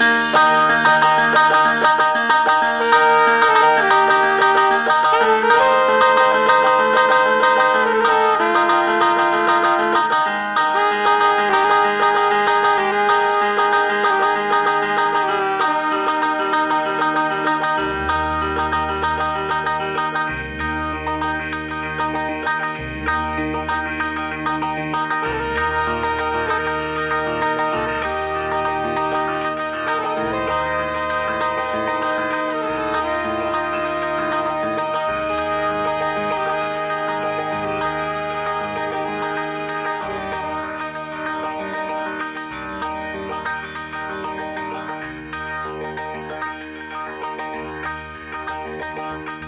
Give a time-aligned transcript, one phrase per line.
[0.00, 0.49] Música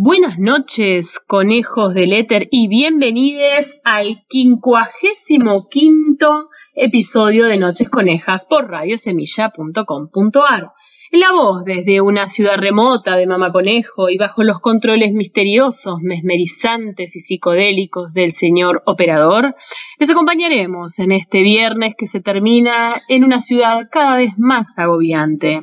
[0.00, 8.70] Buenas noches, conejos del éter, y bienvenidos al quincuagésimo quinto episodio de Noches Conejas por
[8.70, 10.70] radiosemilla.com.ar.
[11.10, 17.16] La voz desde una ciudad remota de Mama Conejo y bajo los controles misteriosos, mesmerizantes
[17.16, 19.56] y psicodélicos del señor operador,
[19.98, 25.58] les acompañaremos en este viernes que se termina en una ciudad cada vez más agobiante.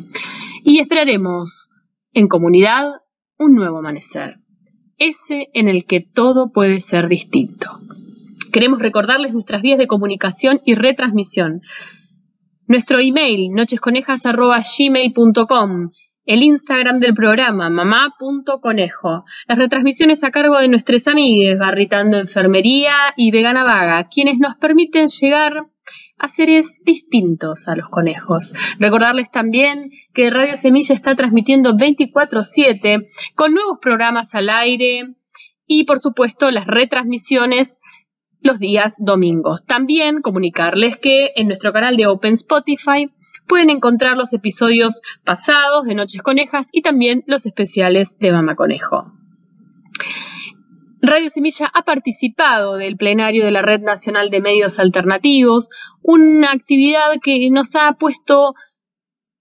[0.66, 1.70] Y esperaremos
[2.12, 2.96] en comunidad
[3.38, 4.38] un nuevo amanecer,
[4.98, 7.70] ese en el que todo puede ser distinto.
[8.52, 11.62] Queremos recordarles nuestras vías de comunicación y retransmisión.
[12.68, 15.92] Nuestro email, nochesconejas.gmail.com,
[16.26, 23.30] el Instagram del programa, mamá.conejo, las retransmisiones a cargo de nuestras amigas Barritando Enfermería y
[23.32, 25.68] Vegana Vaga, quienes nos permiten llegar
[26.18, 28.54] a seres distintos a los conejos.
[28.80, 35.16] Recordarles también que Radio Semilla está transmitiendo 24/7 con nuevos programas al aire
[35.68, 37.78] y por supuesto las retransmisiones
[38.40, 39.66] los días domingos.
[39.66, 43.12] También comunicarles que en nuestro canal de Open Spotify
[43.48, 49.25] pueden encontrar los episodios pasados de Noches Conejas y también los especiales de Mama Conejo.
[51.06, 55.70] Radio Semilla ha participado del plenario de la Red Nacional de Medios Alternativos,
[56.02, 58.56] una actividad que nos ha puesto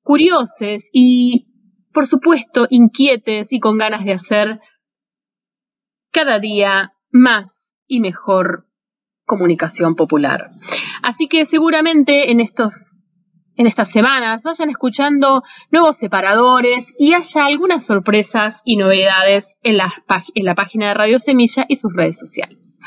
[0.02, 1.54] curiosos y,
[1.92, 4.60] por supuesto, inquietes y con ganas de hacer
[6.12, 8.68] cada día más y mejor
[9.24, 10.50] comunicación popular.
[11.02, 12.93] Así que seguramente en estos
[13.56, 19.92] en estas semanas vayan escuchando nuevos separadores y haya algunas sorpresas y novedades en la,
[20.34, 22.78] en la página de Radio Semilla y sus redes sociales.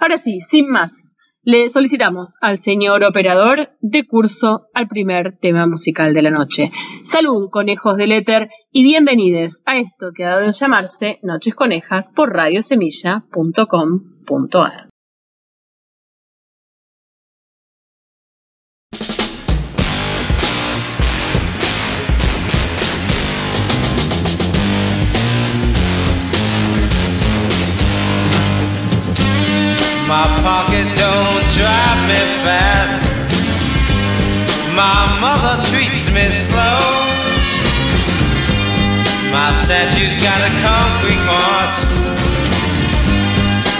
[0.00, 1.06] Ahora sí, sin más,
[1.46, 6.72] le solicitamos al señor operador de curso al primer tema musical de la noche.
[7.04, 12.10] Salud, conejos del éter, y bienvenidos a esto que ha dado en llamarse Noches Conejas
[12.10, 14.88] por radiosemilla.com.ar.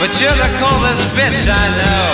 [0.07, 2.07] But you're the coldest bitch I know.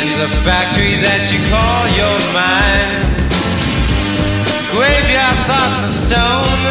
[0.00, 3.20] In the factory that you call your mind,
[4.72, 6.64] graveyard thoughts of stone.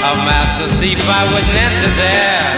[0.00, 2.48] A master thief, I wouldn't enter there.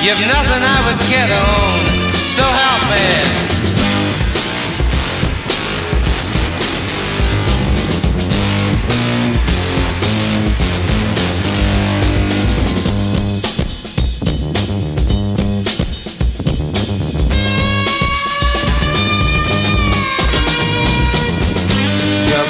[0.00, 1.87] You've nothing I would care to own
[2.38, 3.04] so help me.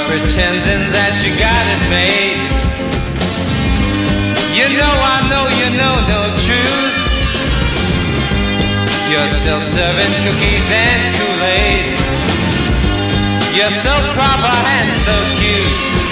[0.08, 2.40] pretending that you got it made.
[4.56, 6.37] You know I know you know no.
[9.10, 11.96] You're still serving cookies and Kool-Aid.
[13.56, 16.07] You're so proper and so cute.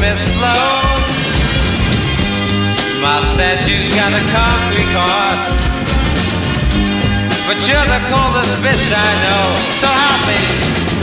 [0.00, 0.98] Me slow.
[3.02, 5.44] My statue's got a concrete heart.
[7.46, 9.44] But you're the coldest bitch I know.
[9.80, 10.97] So help me.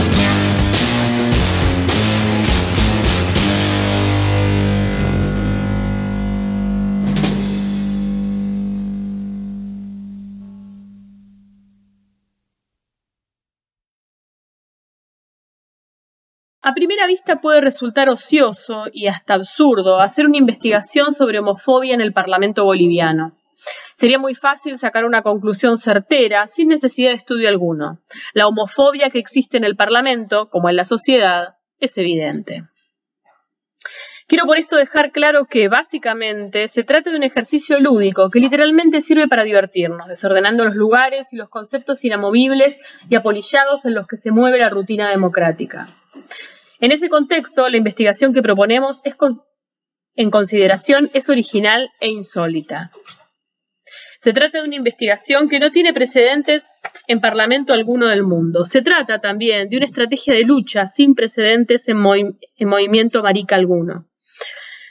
[16.68, 22.00] A primera vista puede resultar ocioso y hasta absurdo hacer una investigación sobre homofobia en
[22.00, 23.38] el Parlamento boliviano.
[23.94, 28.00] Sería muy fácil sacar una conclusión certera sin necesidad de estudio alguno.
[28.34, 32.64] La homofobia que existe en el Parlamento, como en la sociedad, es evidente.
[34.26, 39.02] Quiero por esto dejar claro que básicamente se trata de un ejercicio lúdico que literalmente
[39.02, 44.16] sirve para divertirnos, desordenando los lugares y los conceptos inamovibles y apolillados en los que
[44.16, 45.88] se mueve la rutina democrática.
[46.80, 49.14] En ese contexto, la investigación que proponemos es
[50.14, 52.90] en consideración es original e insólita.
[54.18, 56.66] Se trata de una investigación que no tiene precedentes
[57.06, 58.64] en parlamento alguno del mundo.
[58.64, 61.98] Se trata también de una estrategia de lucha sin precedentes en,
[62.56, 64.08] en movimiento marica alguno.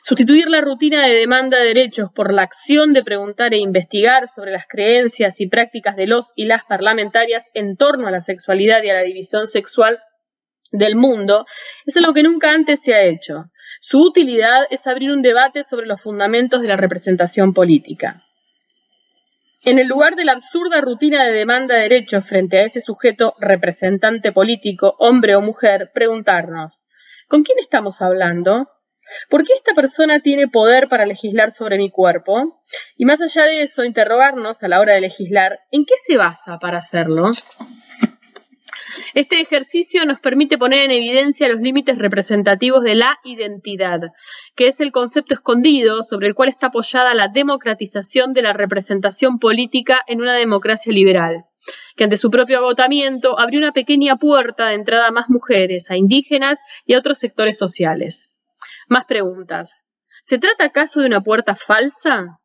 [0.04, 4.52] Sustituir la rutina de demanda de derechos por la acción de preguntar e investigar sobre
[4.52, 8.92] las creencias y prácticas de los y las parlamentarias en torno a la sexualidad y
[8.92, 10.00] a la división sexual
[10.72, 11.46] del mundo
[11.86, 13.46] es algo que nunca antes se ha hecho.
[13.80, 18.24] Su utilidad es abrir un debate sobre los fundamentos de la representación política.
[19.64, 23.34] En el lugar de la absurda rutina de demanda de derechos frente a ese sujeto
[23.40, 26.86] representante político, hombre o mujer, preguntarnos,
[27.28, 28.70] ¿con quién estamos hablando?
[29.30, 32.64] ¿Por qué esta persona tiene poder para legislar sobre mi cuerpo?
[32.96, 36.60] Y más allá de eso, interrogarnos a la hora de legislar, ¿en qué se basa
[36.60, 37.32] para hacerlo?
[39.16, 44.02] Este ejercicio nos permite poner en evidencia los límites representativos de la identidad,
[44.56, 49.40] que es el concepto escondido sobre el cual está apoyada la democratización de la representación
[49.40, 51.46] política en una democracia liberal
[51.96, 55.98] que ante su propio agotamiento abrió una pequeña puerta de entrada a más mujeres, a
[55.98, 58.32] indígenas y a otros sectores sociales.
[58.88, 59.86] Más preguntas.
[60.24, 62.40] ¿Se trata acaso de una puerta falsa?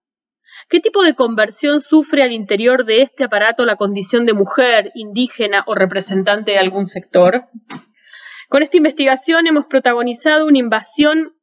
[0.69, 5.65] ¿Qué tipo de conversión sufre al interior de este aparato la condición de mujer, indígena
[5.67, 7.45] o representante de algún sector?
[8.49, 11.37] Con esta investigación hemos protagonizado una invasión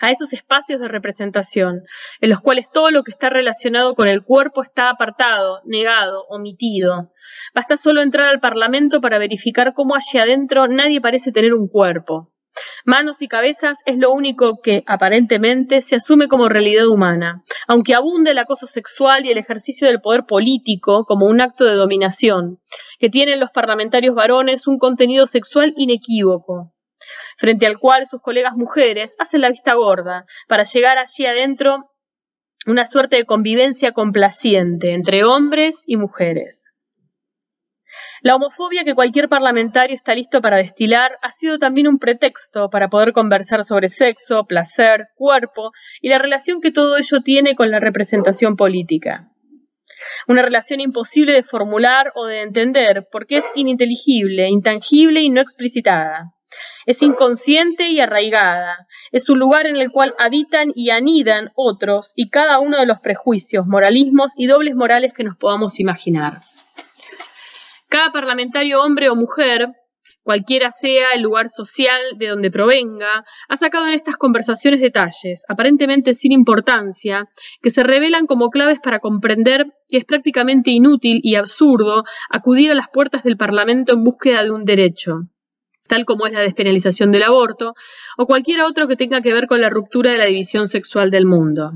[0.00, 1.82] a esos espacios de representación,
[2.20, 7.12] en los cuales todo lo que está relacionado con el cuerpo está apartado, negado, omitido.
[7.54, 12.32] Basta solo entrar al Parlamento para verificar cómo allí adentro nadie parece tener un cuerpo.
[12.84, 18.30] Manos y cabezas es lo único que, aparentemente, se asume como realidad humana, aunque abunde
[18.32, 22.60] el acoso sexual y el ejercicio del poder político como un acto de dominación,
[22.98, 26.72] que tienen los parlamentarios varones un contenido sexual inequívoco,
[27.36, 31.90] frente al cual sus colegas mujeres hacen la vista gorda para llegar allí adentro
[32.66, 36.69] una suerte de convivencia complaciente entre hombres y mujeres.
[38.22, 42.90] La homofobia que cualquier parlamentario está listo para destilar ha sido también un pretexto para
[42.90, 45.72] poder conversar sobre sexo, placer, cuerpo
[46.02, 49.30] y la relación que todo ello tiene con la representación política.
[50.28, 56.34] Una relación imposible de formular o de entender porque es ininteligible, intangible y no explicitada.
[56.84, 58.86] Es inconsciente y arraigada.
[59.12, 63.00] Es un lugar en el cual habitan y anidan otros y cada uno de los
[63.00, 66.40] prejuicios, moralismos y dobles morales que nos podamos imaginar.
[67.90, 69.66] Cada parlamentario, hombre o mujer,
[70.22, 76.14] cualquiera sea el lugar social de donde provenga, ha sacado en estas conversaciones detalles, aparentemente
[76.14, 77.28] sin importancia,
[77.60, 82.76] que se revelan como claves para comprender que es prácticamente inútil y absurdo acudir a
[82.76, 85.22] las puertas del Parlamento en búsqueda de un derecho
[85.88, 87.74] tal como es la despenalización del aborto,
[88.16, 91.26] o cualquier otro que tenga que ver con la ruptura de la división sexual del
[91.26, 91.72] mundo.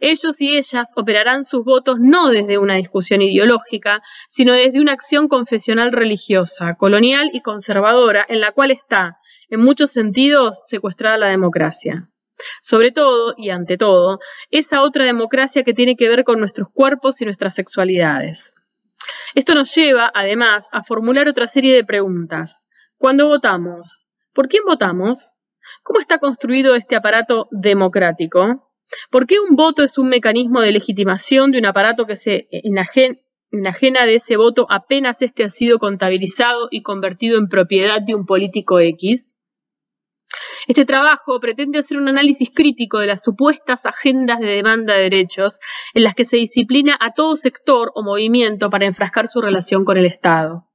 [0.00, 5.28] Ellos y ellas operarán sus votos no desde una discusión ideológica, sino desde una acción
[5.28, 9.16] confesional religiosa, colonial y conservadora, en la cual está,
[9.48, 12.08] en muchos sentidos, secuestrada la democracia.
[12.62, 17.20] Sobre todo, y ante todo, esa otra democracia que tiene que ver con nuestros cuerpos
[17.20, 18.54] y nuestras sexualidades.
[19.34, 22.68] Esto nos lleva, además, a formular otra serie de preguntas.
[22.96, 24.06] ¿Cuándo votamos?
[24.32, 25.34] ¿Por quién votamos?
[25.82, 28.67] ¿Cómo está construido este aparato democrático?
[29.10, 34.06] ¿Por qué un voto es un mecanismo de legitimación de un aparato que se enajena
[34.06, 38.80] de ese voto apenas éste ha sido contabilizado y convertido en propiedad de un político
[38.80, 39.38] X?
[40.66, 45.60] Este trabajo pretende hacer un análisis crítico de las supuestas agendas de demanda de derechos
[45.94, 49.96] en las que se disciplina a todo sector o movimiento para enfrascar su relación con
[49.96, 50.67] el Estado.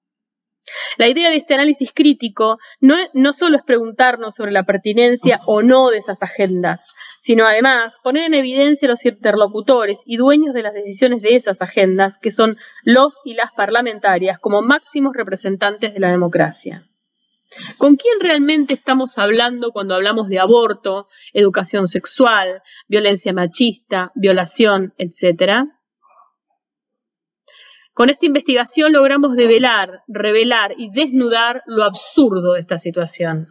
[0.98, 5.90] La idea de este análisis crítico no, solo es preguntarnos sobre la pertinencia o no
[5.90, 10.74] de esas agendas, sino además poner en evidencia a los interlocutores y dueños de las
[10.74, 16.12] decisiones de esas agendas, que son los y las parlamentarias, como máximos representantes de la
[16.12, 16.88] democracia.
[17.78, 25.80] ¿Con quién realmente estamos hablando cuando hablamos de aborto, educación sexual, violencia machista, violación, etcétera?
[27.94, 33.48] Con esta investigación logramos develar, revelar y desnudar lo absurdo de esta situación.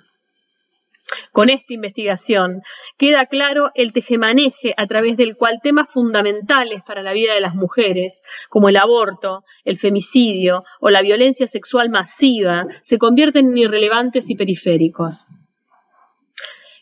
[1.31, 2.63] Con esta investigación
[2.97, 7.55] queda claro el tejemaneje a través del cual temas fundamentales para la vida de las
[7.55, 14.31] mujeres, como el aborto, el femicidio o la violencia sexual masiva, se convierten en irrelevantes
[14.31, 15.29] y periféricos.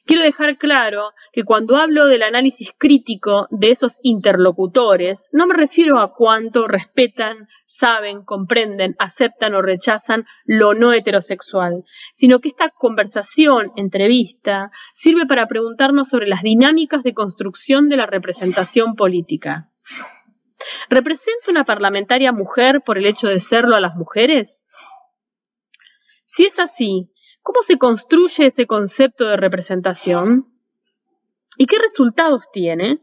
[0.07, 5.99] Quiero dejar claro que cuando hablo del análisis crítico de esos interlocutores, no me refiero
[5.99, 13.73] a cuánto respetan, saben, comprenden, aceptan o rechazan lo no heterosexual, sino que esta conversación,
[13.77, 19.71] entrevista, sirve para preguntarnos sobre las dinámicas de construcción de la representación política.
[20.89, 24.69] ¿Representa una parlamentaria mujer por el hecho de serlo a las mujeres?
[26.27, 27.11] Si es así,
[27.43, 30.47] ¿Cómo se construye ese concepto de representación?
[31.57, 33.01] ¿Y qué resultados tiene?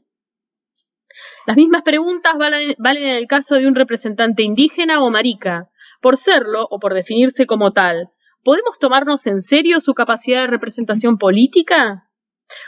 [1.45, 5.69] Las mismas preguntas valen, en el caso de un representante indígena o marica.
[6.01, 8.09] Por serlo o por definirse como tal,
[8.43, 12.09] ¿podemos tomarnos en serio su capacidad de representación política?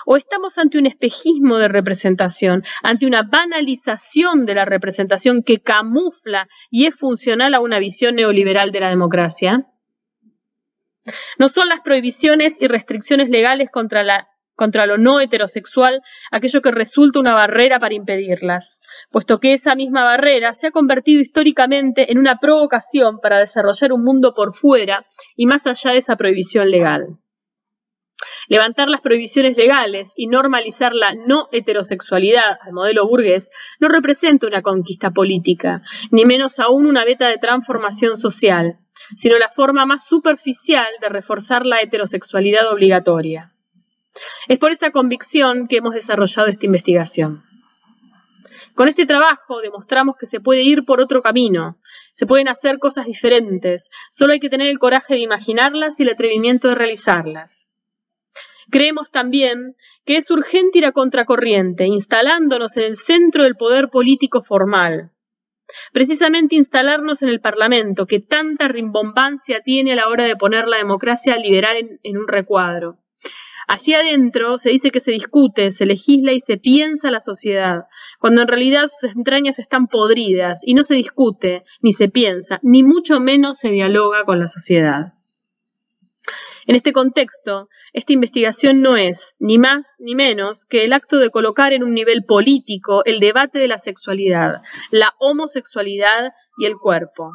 [0.06, 6.48] ¿O estamos ante un espejismo de representación, ante una banalización de la representación que camufla
[6.70, 9.68] y es funcional a una visión neoliberal de la democracia?
[11.38, 16.02] No son las prohibiciones y restricciones legales contra, la, contra lo no heterosexual
[16.32, 18.80] aquello que resulta una barrera para impedirlas,
[19.10, 24.04] puesto que esa misma barrera se ha convertido históricamente en una provocación para desarrollar un
[24.04, 27.20] mundo por fuera y más allá de esa prohibición legal.
[28.48, 33.50] Levantar las prohibiciones legales y normalizar la no heterosexualidad al modelo burgués
[33.80, 38.80] no representa una conquista política, ni menos aún una beta de transformación social,
[39.16, 43.54] sino la forma más superficial de reforzar la heterosexualidad obligatoria.
[44.48, 47.44] Es por esa convicción que hemos desarrollado esta investigación.
[48.76, 51.78] Con este trabajo demostramos que se puede ir por otro camino,
[52.14, 56.10] se pueden hacer cosas diferentes, solo hay que tener el coraje de imaginarlas y el
[56.10, 57.69] atrevimiento de realizarlas.
[58.70, 64.42] Creemos también que es urgente ir a contracorriente, instalándonos en el centro del poder político
[64.42, 65.12] formal,
[65.94, 70.78] Precisamente instalarnos en el Parlamento, que tanta rimbombancia tiene a la hora de poner la
[70.78, 72.98] democracia liberal en, un recuadro.
[73.68, 77.86] Allí adentro se dice que se discute, se legisla y se piensa la sociedad,
[78.20, 82.82] cuando en realidad sus entrañas están podridas y no se discute, ni se piensa, ni
[82.82, 85.14] mucho menos se dialoga con la sociedad.
[86.70, 91.32] En este contexto, esta investigación no es, ni más ni menos, que el acto de
[91.32, 94.62] colocar en un nivel político el debate de la sexualidad,
[94.92, 97.32] la homosexualidad y el cuerpo.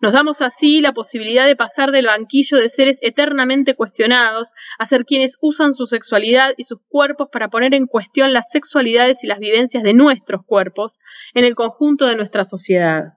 [0.00, 5.06] Nos damos así la posibilidad de pasar del banquillo de seres eternamente cuestionados a ser
[5.06, 9.40] quienes usan su sexualidad y sus cuerpos para poner en cuestión las sexualidades y las
[9.40, 11.00] vivencias de nuestros cuerpos
[11.34, 13.14] en el conjunto de nuestra sociedad.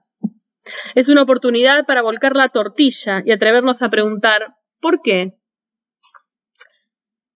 [0.96, 5.32] Es una oportunidad para volcar la tortilla y atrevernos a preguntar ¿Por qué?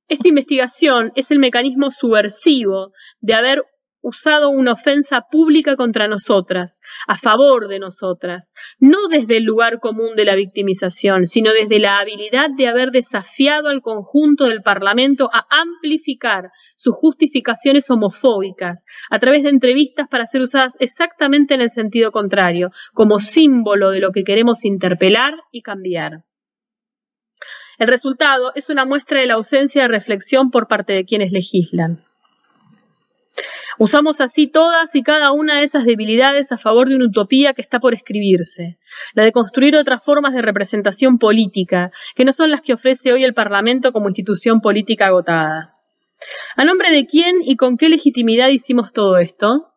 [0.07, 3.63] Esta investigación es el mecanismo subversivo de haber
[4.03, 10.15] usado una ofensa pública contra nosotras, a favor de nosotras, no desde el lugar común
[10.15, 15.47] de la victimización, sino desde la habilidad de haber desafiado al conjunto del Parlamento a
[15.49, 22.11] amplificar sus justificaciones homofóbicas a través de entrevistas para ser usadas exactamente en el sentido
[22.11, 26.28] contrario, como símbolo de lo que queremos interpelar y cambiar.
[27.79, 32.05] El resultado es una muestra de la ausencia de reflexión por parte de quienes legislan.
[33.79, 37.63] Usamos así todas y cada una de esas debilidades a favor de una utopía que
[37.63, 38.79] está por escribirse,
[39.15, 43.23] la de construir otras formas de representación política, que no son las que ofrece hoy
[43.23, 45.75] el Parlamento como institución política agotada.
[46.57, 49.73] ¿A nombre de quién y con qué legitimidad hicimos todo esto?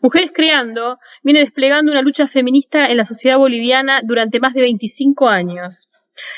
[0.00, 5.28] Mujeres Creando viene desplegando una lucha feminista en la sociedad boliviana durante más de 25
[5.28, 5.88] años.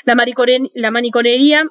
[0.03, 0.15] La,
[0.73, 1.65] la maniconería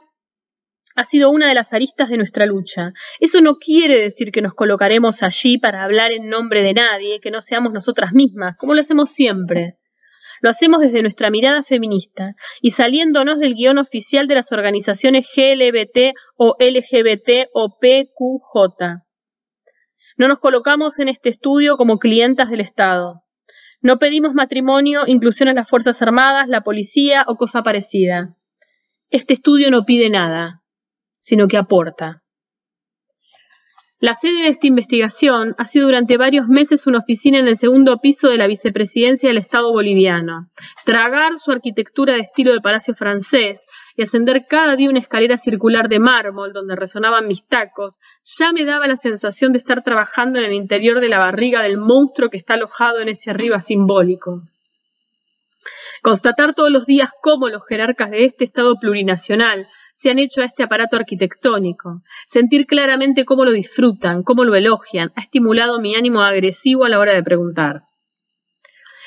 [0.98, 2.92] ha sido una de las aristas de nuestra lucha.
[3.20, 7.30] Eso no quiere decir que nos colocaremos allí para hablar en nombre de nadie, que
[7.30, 9.76] no seamos nosotras mismas, como lo hacemos siempre.
[10.40, 16.14] Lo hacemos desde nuestra mirada feminista y saliéndonos del guion oficial de las organizaciones GLBT
[16.36, 19.04] o LGBT o PQJ.
[20.16, 23.22] No nos colocamos en este estudio como clientas del Estado.
[23.80, 28.36] No pedimos matrimonio, inclusión en las Fuerzas Armadas, la policía o cosa parecida.
[29.10, 30.62] Este estudio no pide nada
[31.20, 32.22] sino que aporta.
[34.00, 37.98] La sede de esta investigación ha sido durante varios meses una oficina en el segundo
[37.98, 40.48] piso de la vicepresidencia del Estado boliviano.
[40.84, 45.88] Tragar su arquitectura de estilo de palacio francés y ascender cada día una escalera circular
[45.88, 50.44] de mármol donde resonaban mis tacos ya me daba la sensación de estar trabajando en
[50.44, 54.44] el interior de la barriga del monstruo que está alojado en ese arriba simbólico.
[56.02, 60.44] Constatar todos los días cómo los jerarcas de este Estado plurinacional se han hecho a
[60.44, 66.22] este aparato arquitectónico, sentir claramente cómo lo disfrutan, cómo lo elogian, ha estimulado mi ánimo
[66.22, 67.82] agresivo a la hora de preguntar.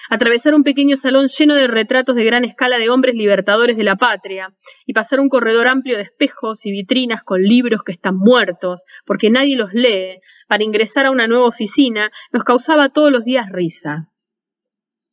[0.09, 3.95] Atravesar un pequeño salón lleno de retratos de gran escala de hombres libertadores de la
[3.95, 4.53] patria
[4.85, 9.29] y pasar un corredor amplio de espejos y vitrinas con libros que están muertos porque
[9.29, 10.19] nadie los lee
[10.49, 14.10] para ingresar a una nueva oficina nos causaba todos los días risa.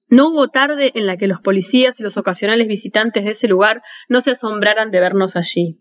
[0.09, 3.83] No hubo tarde en la que los policías y los ocasionales visitantes de ese lugar
[4.09, 5.79] no se asombraran de vernos allí.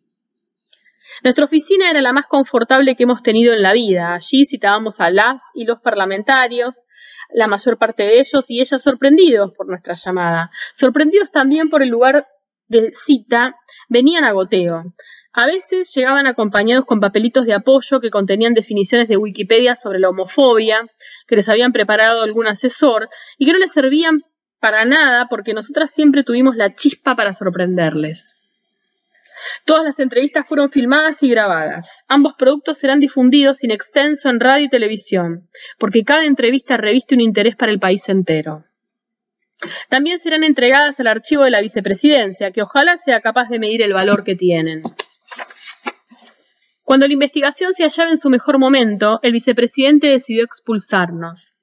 [1.23, 4.13] Nuestra oficina era la más confortable que hemos tenido en la vida.
[4.13, 6.85] Allí citábamos a las y los parlamentarios,
[7.29, 10.51] la mayor parte de ellos y ellas sorprendidos por nuestra llamada.
[10.73, 12.27] Sorprendidos también por el lugar
[12.67, 13.55] de cita,
[13.87, 14.83] venían a goteo.
[15.38, 20.10] A veces llegaban acompañados con papelitos de apoyo que contenían definiciones de Wikipedia sobre la
[20.10, 20.89] homofobia,
[21.28, 24.23] que les habían preparado algún asesor y que no les servían
[24.60, 28.36] para nada porque nosotras siempre tuvimos la chispa para sorprenderles.
[29.63, 31.88] Todas las entrevistas fueron filmadas y grabadas.
[32.08, 35.47] Ambos productos serán difundidos sin extenso en radio y televisión,
[35.78, 38.65] porque cada entrevista reviste un interés para el país entero.
[39.88, 43.93] También serán entregadas al archivo de la vicepresidencia, que ojalá sea capaz de medir el
[43.93, 44.82] valor que tienen.
[46.88, 51.56] Cuando la investigación se hallaba en su mejor momento, el vicepresidente decidió expulsarnos.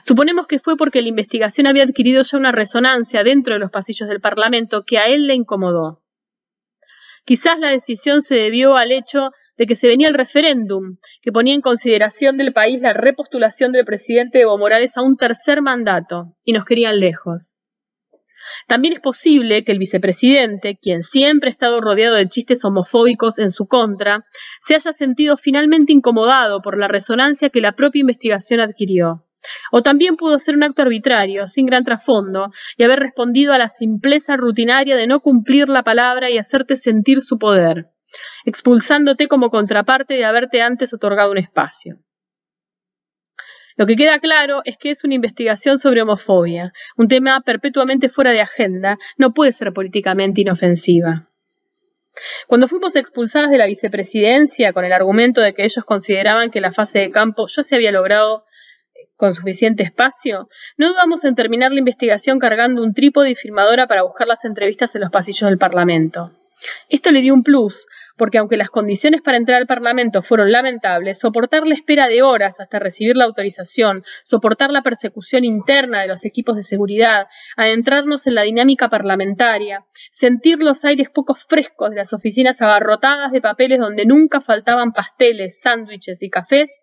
[0.00, 4.08] Suponemos que fue porque la investigación había adquirido ya una resonancia dentro de los pasillos
[4.08, 6.02] del Parlamento que a él le incomodó.
[7.26, 11.52] Quizás la decisión se debió al hecho de que se venía el referéndum, que ponía
[11.52, 16.54] en consideración del país la repostulación del presidente Evo Morales a un tercer mandato, y
[16.54, 17.58] nos querían lejos.
[18.66, 23.50] También es posible que el vicepresidente, quien siempre ha estado rodeado de chistes homofóbicos en
[23.50, 24.26] su contra,
[24.60, 29.24] se haya sentido finalmente incomodado por la resonancia que la propia investigación adquirió.
[29.70, 33.68] O también pudo ser un acto arbitrario, sin gran trasfondo, y haber respondido a la
[33.68, 37.90] simpleza rutinaria de no cumplir la palabra y hacerte sentir su poder,
[38.44, 41.98] expulsándote como contraparte de haberte antes otorgado un espacio.
[43.76, 48.30] Lo que queda claro es que es una investigación sobre homofobia, un tema perpetuamente fuera
[48.30, 51.28] de agenda, no puede ser políticamente inofensiva.
[52.46, 56.70] Cuando fuimos expulsadas de la vicepresidencia con el argumento de que ellos consideraban que la
[56.70, 58.44] fase de campo ya se había logrado
[59.16, 64.02] con suficiente espacio, no dudamos en terminar la investigación cargando un trípode y firmadora para
[64.02, 66.32] buscar las entrevistas en los pasillos del Parlamento.
[66.88, 67.86] Esto le dio un plus,
[68.16, 72.60] porque aunque las condiciones para entrar al Parlamento fueron lamentables, soportar la espera de horas
[72.60, 78.34] hasta recibir la autorización, soportar la persecución interna de los equipos de seguridad, adentrarnos en
[78.34, 84.06] la dinámica parlamentaria, sentir los aires poco frescos de las oficinas abarrotadas de papeles donde
[84.06, 86.80] nunca faltaban pasteles, sándwiches y cafés,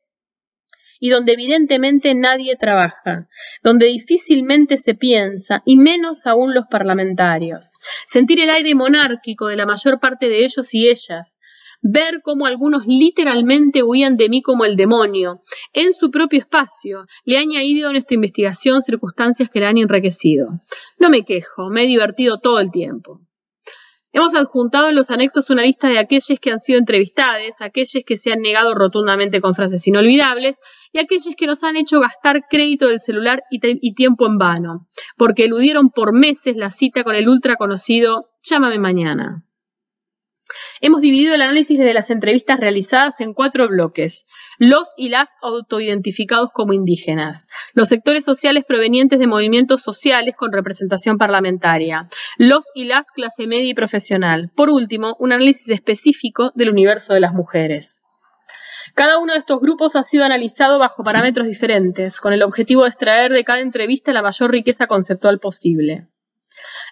[1.02, 3.28] y donde evidentemente nadie trabaja,
[3.64, 7.72] donde difícilmente se piensa, y menos aún los parlamentarios.
[8.06, 11.40] Sentir el aire monárquico de la mayor parte de ellos y ellas,
[11.82, 15.42] ver cómo algunos literalmente huían de mí como el demonio.
[15.74, 20.62] En su propio espacio le he añadido a nuestra investigación circunstancias que la han enriquecido.
[21.00, 23.22] No me quejo, me he divertido todo el tiempo.
[24.14, 28.18] Hemos adjuntado en los anexos una lista de aquellos que han sido entrevistados, aquellos que
[28.18, 30.60] se han negado rotundamente con frases inolvidables
[30.92, 34.88] y aquellos que nos han hecho gastar crédito del celular y, y tiempo en vano,
[35.16, 39.46] porque eludieron por meses la cita con el ultra conocido Llámame mañana.
[40.82, 44.26] Hemos dividido el análisis de las entrevistas realizadas en cuatro bloques.
[44.58, 47.48] Los y las autoidentificados como indígenas.
[47.74, 52.08] Los sectores sociales provenientes de movimientos sociales con representación parlamentaria.
[52.38, 54.52] Los y las clase media y profesional.
[54.56, 58.02] Por último, un análisis específico del universo de las mujeres.
[58.96, 62.90] Cada uno de estos grupos ha sido analizado bajo parámetros diferentes, con el objetivo de
[62.90, 66.08] extraer de cada entrevista la mayor riqueza conceptual posible.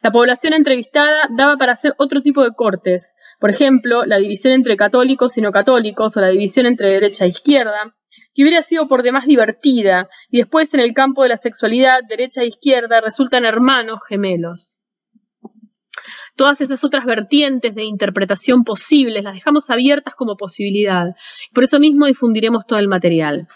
[0.02, 4.78] La población entrevistada daba para hacer otro tipo de cortes, por ejemplo, la división entre
[4.78, 7.96] católicos y no católicos o la división entre derecha e izquierda,
[8.34, 12.42] que hubiera sido por demás divertida, y después en el campo de la sexualidad, derecha
[12.42, 14.78] e izquierda resultan hermanos gemelos.
[16.36, 21.16] Todas esas otras vertientes de interpretación posibles las dejamos abiertas como posibilidad.
[21.54, 23.48] Por eso mismo difundiremos todo el material.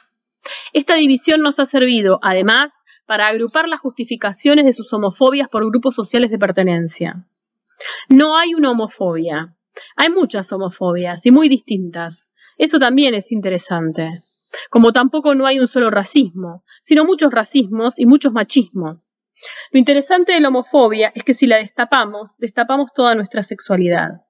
[0.74, 5.96] Esta división nos ha servido, además, para agrupar las justificaciones de sus homofobias por grupos
[5.96, 7.28] sociales de pertenencia.
[8.10, 9.56] No hay una homofobia.
[9.96, 12.32] Hay muchas homofobias y muy distintas.
[12.58, 14.24] Eso también es interesante.
[14.70, 19.16] Como tampoco no hay un solo racismo, sino muchos racismos y muchos machismos.
[19.72, 24.23] Lo interesante de la homofobia es que si la destapamos, destapamos toda nuestra sexualidad.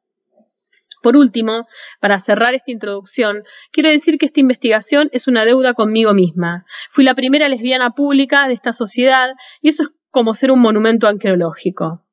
[1.03, 1.67] Por último,
[1.99, 6.65] para cerrar esta introducción, quiero decir que esta investigación es una deuda conmigo misma.
[6.91, 11.05] Fui la primera lesbiana pública de esta sociedad y eso es como ser un monumento
[11.05, 12.05] arqueológico.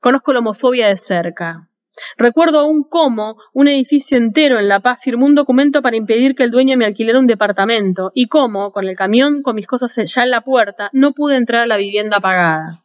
[0.00, 1.68] Conozco la homofobia de cerca.
[2.16, 6.42] Recuerdo aún cómo un edificio entero en La Paz firmó un documento para impedir que
[6.42, 10.22] el dueño me alquilara un departamento y cómo, con el camión con mis cosas ya
[10.24, 12.82] en la puerta, no pude entrar a la vivienda pagada.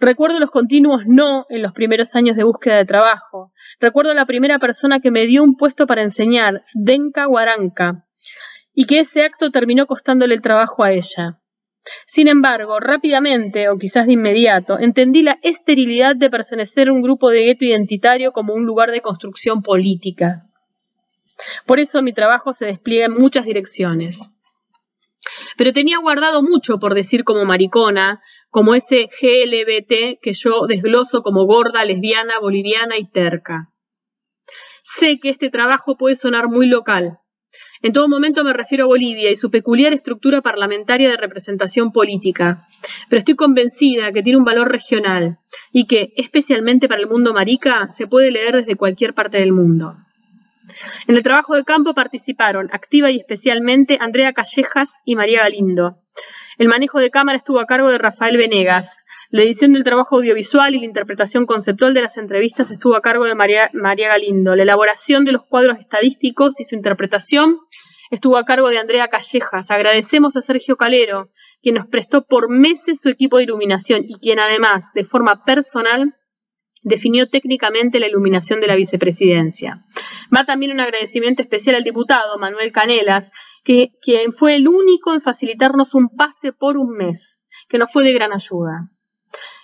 [0.00, 3.52] Recuerdo los continuos no en los primeros años de búsqueda de trabajo.
[3.80, 8.06] Recuerdo la primera persona que me dio un puesto para enseñar, Denka Guaranca,
[8.74, 11.40] y que ese acto terminó costándole el trabajo a ella.
[12.06, 17.30] Sin embargo, rápidamente, o quizás de inmediato, entendí la esterilidad de pertenecer a un grupo
[17.30, 20.44] de gueto identitario como un lugar de construcción política.
[21.66, 24.30] Por eso mi trabajo se despliega en muchas direcciones.
[25.56, 31.44] Pero tenía guardado mucho por decir como maricona, como ese GLBT que yo desgloso como
[31.44, 33.72] gorda, lesbiana, boliviana y terca.
[34.82, 37.18] Sé que este trabajo puede sonar muy local.
[37.82, 42.66] En todo momento me refiero a Bolivia y su peculiar estructura parlamentaria de representación política,
[43.08, 45.38] pero estoy convencida que tiene un valor regional
[45.72, 49.94] y que, especialmente para el mundo marica, se puede leer desde cualquier parte del mundo.
[51.06, 55.98] En el trabajo de campo participaron, activa y especialmente, Andrea Callejas y María Galindo.
[56.58, 59.04] El manejo de cámara estuvo a cargo de Rafael Venegas.
[59.30, 63.26] La edición del trabajo audiovisual y la interpretación conceptual de las entrevistas estuvo a cargo
[63.26, 64.56] de María, María Galindo.
[64.56, 67.58] La elaboración de los cuadros estadísticos y su interpretación
[68.10, 69.70] estuvo a cargo de Andrea Callejas.
[69.70, 71.28] Agradecemos a Sergio Calero,
[71.62, 76.16] quien nos prestó por meses su equipo de iluminación y quien además, de forma personal,
[76.82, 79.84] definió técnicamente la iluminación de la vicepresidencia.
[80.34, 83.30] Va también un agradecimiento especial al diputado Manuel Canelas,
[83.64, 88.04] que, quien fue el único en facilitarnos un pase por un mes, que nos fue
[88.04, 88.90] de gran ayuda.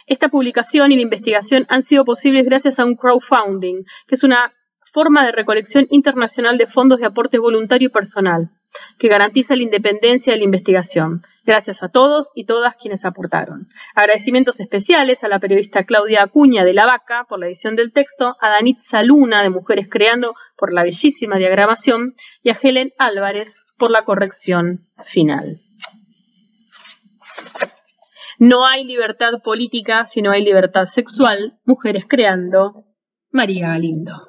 [0.06, 4.52] Esta publicación y la investigación han sido posibles gracias a un crowdfunding, que es una
[4.94, 8.50] forma de recolección internacional de fondos de aporte voluntario y personal,
[8.96, 11.20] que garantiza la independencia de la investigación.
[11.44, 13.68] Gracias a todos y todas quienes aportaron.
[13.96, 18.36] Agradecimientos especiales a la periodista Claudia Acuña de La Vaca por la edición del texto,
[18.40, 23.90] a Danit Saluna de Mujeres Creando por la bellísima diagramación y a Helen Álvarez por
[23.90, 25.60] la corrección final.
[28.38, 31.58] No hay libertad política si no hay libertad sexual.
[31.64, 32.84] Mujeres Creando.
[33.32, 34.22] María Galindo.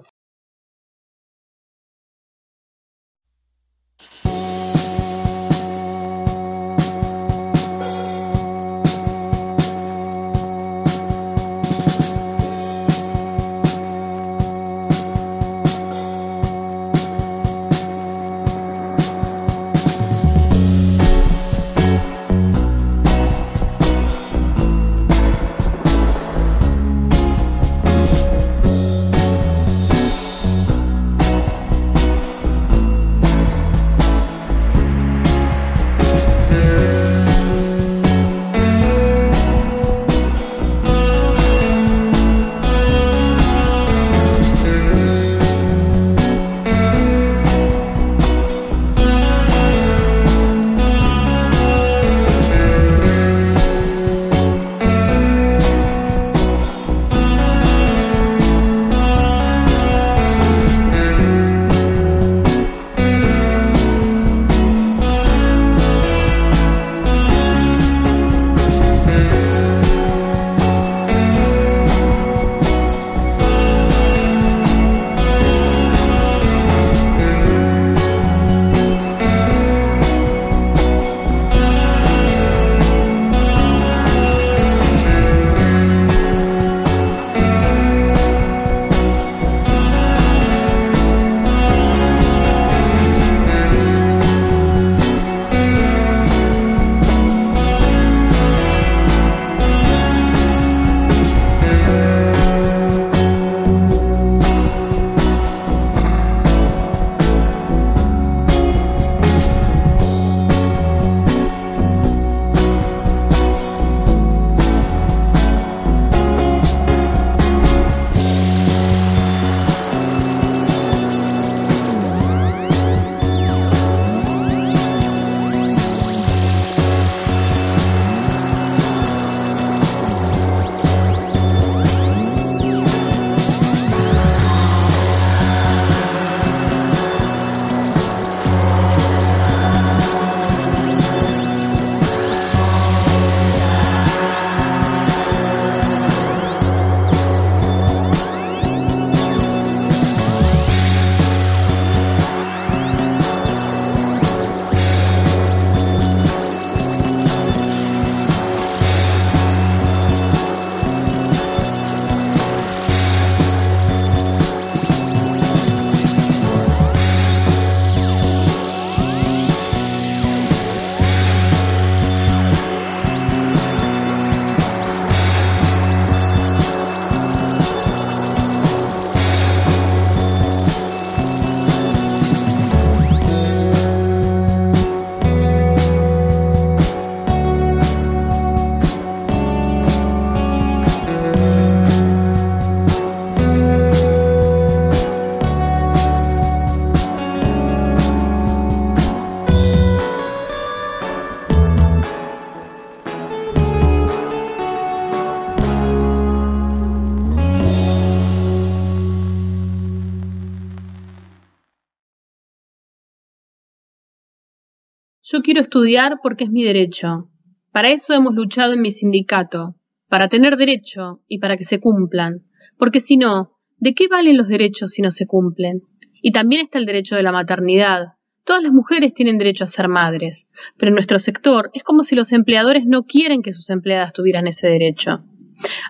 [215.45, 217.29] Quiero estudiar porque es mi derecho.
[217.71, 219.75] Para eso hemos luchado en mi sindicato,
[220.09, 222.47] para tener derecho y para que se cumplan.
[222.79, 225.83] Porque si no, ¿de qué valen los derechos si no se cumplen?
[226.19, 228.13] Y también está el derecho de la maternidad.
[228.43, 232.15] Todas las mujeres tienen derecho a ser madres, pero en nuestro sector es como si
[232.15, 235.23] los empleadores no quieren que sus empleadas tuvieran ese derecho.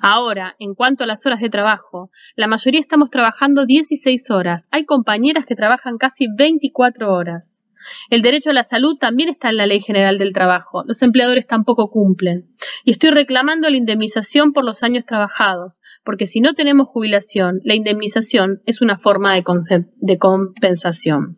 [0.01, 4.67] Ahora, en cuanto a las horas de trabajo, la mayoría estamos trabajando 16 horas.
[4.71, 7.61] Hay compañeras que trabajan casi 24 horas.
[8.09, 10.83] El derecho a la salud también está en la Ley General del Trabajo.
[10.85, 12.51] Los empleadores tampoco cumplen.
[12.83, 17.75] Y estoy reclamando la indemnización por los años trabajados, porque si no tenemos jubilación, la
[17.75, 19.43] indemnización es una forma de,
[19.95, 21.37] de compensación.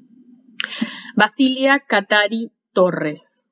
[1.15, 3.49] Basilia Catari Torres.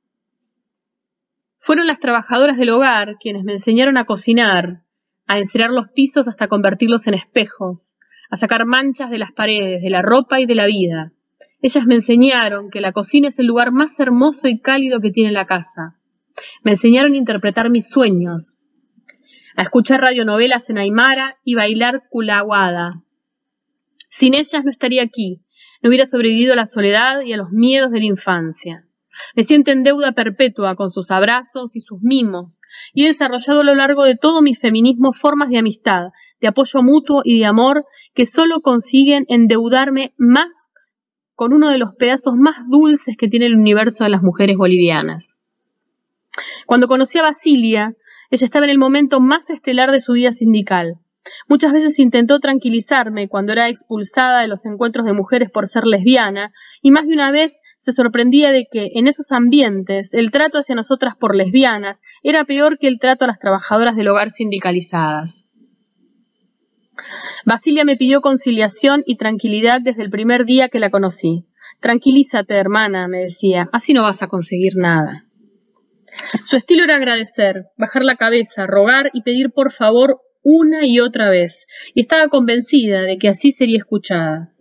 [1.58, 4.84] Fueron las trabajadoras del hogar quienes me enseñaron a cocinar,
[5.26, 7.98] a encerar los pisos hasta convertirlos en espejos,
[8.30, 11.12] a sacar manchas de las paredes, de la ropa y de la vida.
[11.68, 15.32] Ellas me enseñaron que la cocina es el lugar más hermoso y cálido que tiene
[15.32, 16.00] la casa.
[16.64, 18.60] Me enseñaron a interpretar mis sueños,
[19.56, 23.02] a escuchar radionovelas en Aymara y bailar culaguada.
[24.10, 25.42] Sin ellas no estaría aquí,
[25.82, 28.86] no hubiera sobrevivido a la soledad y a los miedos de la infancia.
[29.36, 32.62] Me siento en deuda perpetua con sus abrazos y sus mimos,
[32.94, 36.84] y he desarrollado a lo largo de todo mi feminismo formas de amistad, de apoyo
[36.84, 40.70] mutuo y de amor que solo consiguen endeudarme más
[41.36, 45.42] con uno de los pedazos más dulces que tiene el universo de las mujeres bolivianas.
[46.66, 47.96] Cuando conocí a Basilia,
[48.32, 51.00] ella estaba en el momento más estelar de su vida sindical.
[51.48, 56.52] Muchas veces intentó tranquilizarme cuando era expulsada de los encuentros de mujeres por ser lesbiana,
[56.82, 60.76] y más de una vez se sorprendía de que en esos ambientes el trato hacia
[60.76, 65.48] nosotras por lesbianas era peor que el trato a las trabajadoras del hogar sindicalizadas.
[67.46, 71.46] Basilia me pidió conciliación y tranquilidad desde el primer día que la conocí.
[71.80, 75.26] Tranquilízate, hermana, me decía, así no vas a conseguir nada.
[76.44, 81.30] Su estilo era agradecer, bajar la cabeza, rogar y pedir por favor una y otra
[81.30, 84.52] vez, y estaba convencida de que así sería escuchada.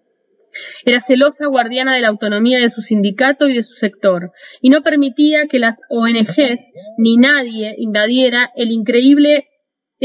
[0.84, 4.82] Era celosa guardiana de la autonomía de su sindicato y de su sector, y no
[4.82, 6.64] permitía que las ONGs
[6.96, 9.48] ni nadie invadiera el increíble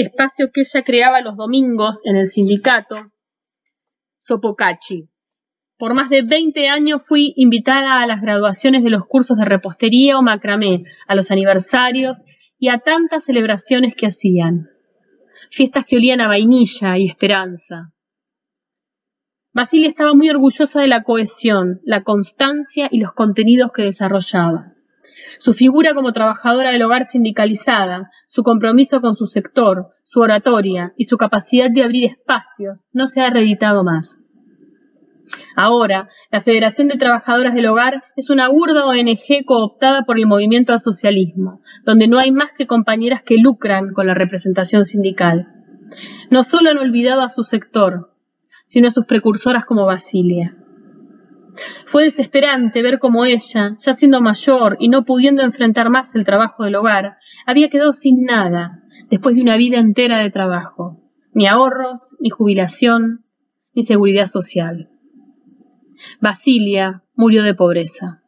[0.02, 3.12] espacio que ella creaba los domingos en el sindicato
[4.18, 5.10] Sopocachi.
[5.78, 10.18] Por más de 20 años fui invitada a las graduaciones de los cursos de repostería
[10.18, 12.22] o macramé, a los aniversarios
[12.60, 14.70] y a tantas celebraciones que hacían.
[15.50, 17.94] Fiestas que olían a vainilla y esperanza.
[19.54, 24.74] Basilia estaba muy orgullosa de la cohesión, la constancia y los contenidos que desarrollaba.
[25.38, 31.06] Su figura como trabajadora del hogar sindicalizada, su compromiso con su sector, su oratoria y
[31.06, 34.26] su capacidad de abrir espacios no se ha reeditado más.
[35.56, 40.74] Ahora, la Federación de Trabajadoras del Hogar es una burda ONG cooptada por el movimiento
[40.74, 45.48] al socialismo, donde no hay más que compañeras que lucran con la representación sindical.
[46.30, 48.14] No solo han olvidado a su sector,
[48.66, 50.56] sino a sus precursoras como Basilia.
[51.86, 56.64] Fue desesperante ver cómo ella, ya siendo mayor y no pudiendo enfrentar más el trabajo
[56.64, 61.02] del hogar, había quedado sin nada después de una vida entera de trabajo,
[61.34, 63.26] ni ahorros, ni jubilación,
[63.74, 64.90] ni seguridad social.
[66.22, 68.24] Basilia murió de pobreza.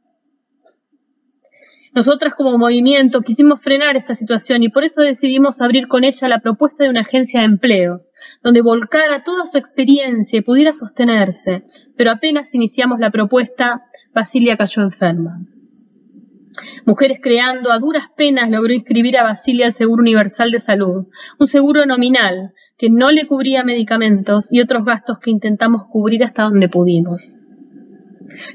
[1.93, 6.39] Nosotras como movimiento quisimos frenar esta situación y por eso decidimos abrir con ella la
[6.39, 11.63] propuesta de una agencia de empleos, donde volcara toda su experiencia y pudiera sostenerse,
[11.97, 15.41] pero apenas iniciamos la propuesta, Basilia cayó enferma.
[16.85, 21.07] Mujeres Creando a duras penas logró inscribir a Basilia al Seguro Universal de Salud,
[21.39, 26.43] un seguro nominal que no le cubría medicamentos y otros gastos que intentamos cubrir hasta
[26.43, 27.40] donde pudimos.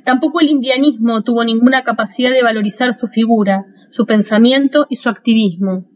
[0.05, 5.87] Tampoco el indianismo tuvo ninguna capacidad de valorizar su figura, su pensamiento y su activismo.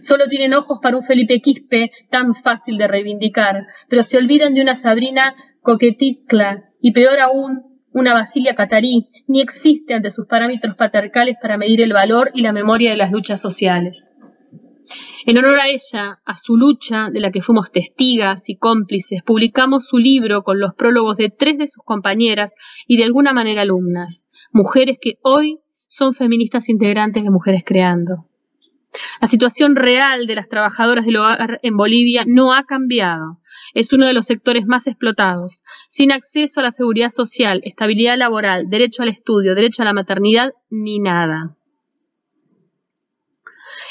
[0.00, 4.62] Solo tienen ojos para un Felipe Quispe tan fácil de reivindicar, pero se olvidan de
[4.62, 11.36] una Sabrina Coqueticla y peor aún, una Basilia Catarí, ni existe ante sus parámetros patriarcales
[11.40, 14.14] para medir el valor y la memoria de las luchas sociales.
[15.28, 19.84] En honor a ella, a su lucha, de la que fuimos testigas y cómplices, publicamos
[19.84, 22.54] su libro con los prólogos de tres de sus compañeras
[22.86, 28.26] y de alguna manera alumnas, mujeres que hoy son feministas integrantes de Mujeres Creando.
[29.20, 33.38] La situación real de las trabajadoras del hogar en Bolivia no ha cambiado.
[33.74, 38.70] Es uno de los sectores más explotados, sin acceso a la seguridad social, estabilidad laboral,
[38.70, 41.57] derecho al estudio, derecho a la maternidad, ni nada.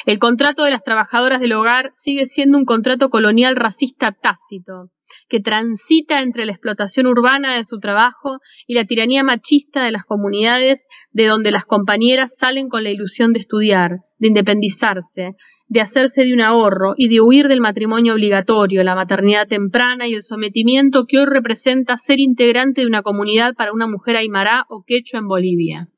[0.05, 4.91] El contrato de las trabajadoras del hogar sigue siendo un contrato colonial racista tácito,
[5.29, 10.03] que transita entre la explotación urbana de su trabajo y la tiranía machista de las
[10.03, 15.35] comunidades de donde las compañeras salen con la ilusión de estudiar, de independizarse,
[15.67, 20.13] de hacerse de un ahorro y de huir del matrimonio obligatorio, la maternidad temprana y
[20.13, 24.83] el sometimiento que hoy representa ser integrante de una comunidad para una mujer aymara o
[24.85, 25.89] quechua en Bolivia.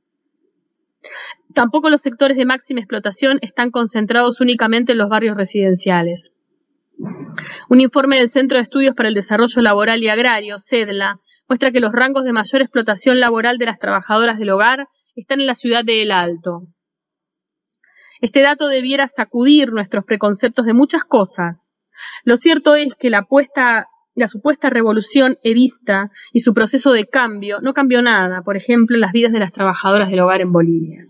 [1.53, 6.33] Tampoco los sectores de máxima explotación están concentrados únicamente en los barrios residenciales.
[7.69, 11.79] Un informe del Centro de Estudios para el Desarrollo Laboral y Agrario, CEDLA, muestra que
[11.79, 15.85] los rangos de mayor explotación laboral de las trabajadoras del hogar están en la ciudad
[15.85, 16.67] de El Alto.
[18.21, 21.73] Este dato debiera sacudir nuestros preconceptos de muchas cosas.
[22.23, 23.25] Lo cierto es que la,
[24.19, 29.01] la supuesta revolución evista y su proceso de cambio no cambió nada, por ejemplo, en
[29.01, 31.05] las vidas de las trabajadoras del hogar en Bolivia.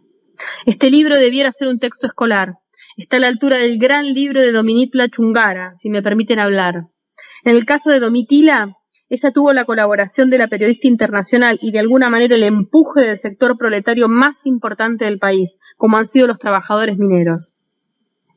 [0.65, 2.56] Este libro debiera ser un texto escolar,
[2.98, 6.86] está a la altura del gran libro de Domitila Chungara, si me permiten hablar.
[7.43, 8.76] En el caso de Domitila,
[9.10, 13.17] ella tuvo la colaboración de la periodista internacional y de alguna manera el empuje del
[13.17, 17.56] sector proletario más importante del país, como han sido los trabajadores mineros.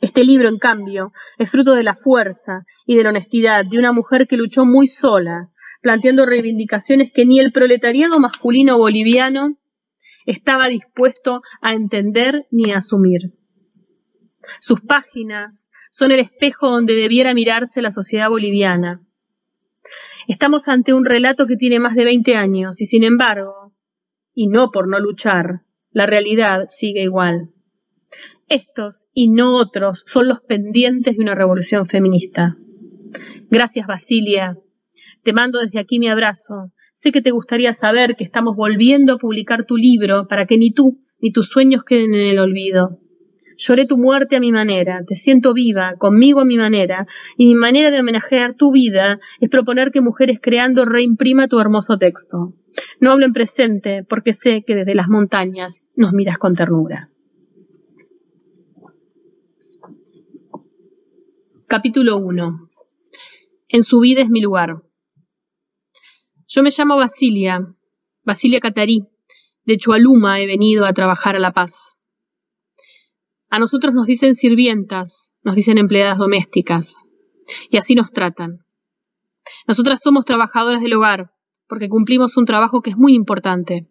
[0.03, 3.93] Este libro, en cambio, es fruto de la fuerza y de la honestidad de una
[3.93, 9.59] mujer que luchó muy sola, planteando reivindicaciones que ni el proletariado masculino boliviano
[10.27, 13.33] estaba dispuesto a entender ni a asumir.
[14.61, 19.07] Sus páginas son el espejo donde debiera mirarse la sociedad boliviana.
[20.27, 23.73] Estamos ante un relato que tiene más de 20 años y sin embargo,
[24.35, 25.61] y no por no luchar,
[25.93, 27.53] la realidad sigue igual.
[28.53, 32.59] Estos y no otros son los pendientes de una revolución feminista.
[33.51, 34.59] Gracias, Basilia.
[35.23, 36.71] Te mando desde aquí mi abrazo.
[36.93, 40.71] Sé que te gustaría saber que estamos volviendo a publicar tu libro para que ni
[40.71, 42.99] tú ni tus sueños queden en el olvido.
[43.57, 47.07] Lloré tu muerte a mi manera, te siento viva, conmigo a mi manera,
[47.39, 51.97] y mi manera de homenajear tu vida es proponer que Mujeres Creando reimprima tu hermoso
[51.97, 52.55] texto.
[53.01, 57.12] No hablo en presente porque sé que desde las montañas nos miras con ternura.
[61.73, 62.69] Capítulo 1.
[63.69, 64.83] En su vida es mi lugar.
[66.47, 67.67] Yo me llamo Basilia,
[68.25, 69.09] Basilia Catarí.
[69.65, 71.99] De Chualuma he venido a trabajar a La Paz.
[73.49, 77.07] A nosotros nos dicen sirvientas, nos dicen empleadas domésticas,
[77.71, 78.67] y así nos tratan.
[79.67, 81.33] Nosotras somos trabajadoras del hogar,
[81.69, 83.89] porque cumplimos un trabajo que es muy importante,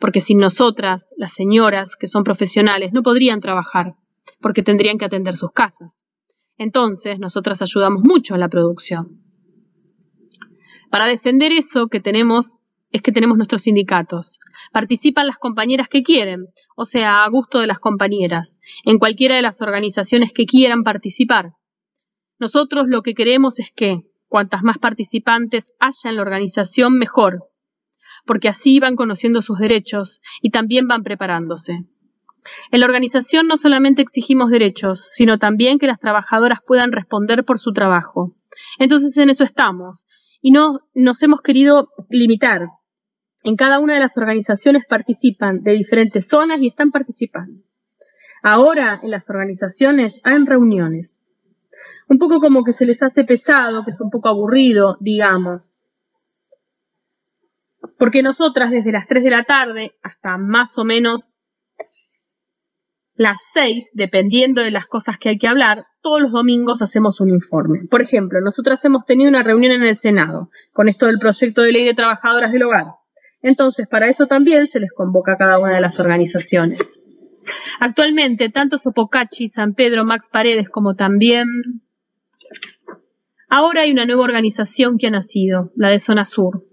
[0.00, 3.96] porque sin nosotras, las señoras, que son profesionales, no podrían trabajar,
[4.40, 6.07] porque tendrían que atender sus casas.
[6.58, 9.22] Entonces, nosotras ayudamos mucho a la producción.
[10.90, 14.40] Para defender eso que tenemos es que tenemos nuestros sindicatos.
[14.72, 16.46] Participan las compañeras que quieren,
[16.76, 21.52] o sea, a gusto de las compañeras, en cualquiera de las organizaciones que quieran participar.
[22.38, 27.50] Nosotros lo que queremos es que, cuantas más participantes haya en la organización, mejor,
[28.24, 31.84] porque así van conociendo sus derechos y también van preparándose.
[32.70, 37.58] En la organización no solamente exigimos derechos, sino también que las trabajadoras puedan responder por
[37.58, 38.34] su trabajo.
[38.78, 40.06] Entonces en eso estamos,
[40.40, 42.68] y no nos hemos querido limitar.
[43.44, 47.62] En cada una de las organizaciones participan de diferentes zonas y están participando.
[48.42, 51.22] Ahora en las organizaciones hay reuniones.
[52.08, 55.76] Un poco como que se les hace pesado, que es un poco aburrido, digamos.
[57.98, 61.34] Porque nosotras desde las 3 de la tarde hasta más o menos
[63.18, 67.30] las 6, dependiendo de las cosas que hay que hablar, todos los domingos hacemos un
[67.30, 67.80] informe.
[67.90, 71.72] Por ejemplo, nosotras hemos tenido una reunión en el Senado con esto del proyecto de
[71.72, 72.86] ley de trabajadoras del hogar.
[73.42, 77.02] Entonces, para eso también se les convoca a cada una de las organizaciones.
[77.80, 81.48] Actualmente, tanto Sopocachi, San Pedro, Max Paredes, como también...
[83.48, 86.66] Ahora hay una nueva organización que ha nacido, la de Zona Sur.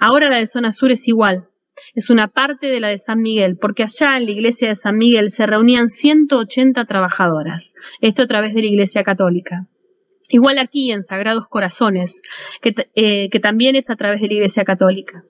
[0.00, 1.48] Ahora la de Zona Sur es igual,
[1.94, 4.96] es una parte de la de San Miguel, porque allá en la iglesia de San
[4.96, 9.68] Miguel se reunían 180 trabajadoras, esto a través de la iglesia católica.
[10.28, 12.22] Igual aquí en Sagrados Corazones,
[12.60, 15.24] que, eh, que también es a través de la iglesia católica.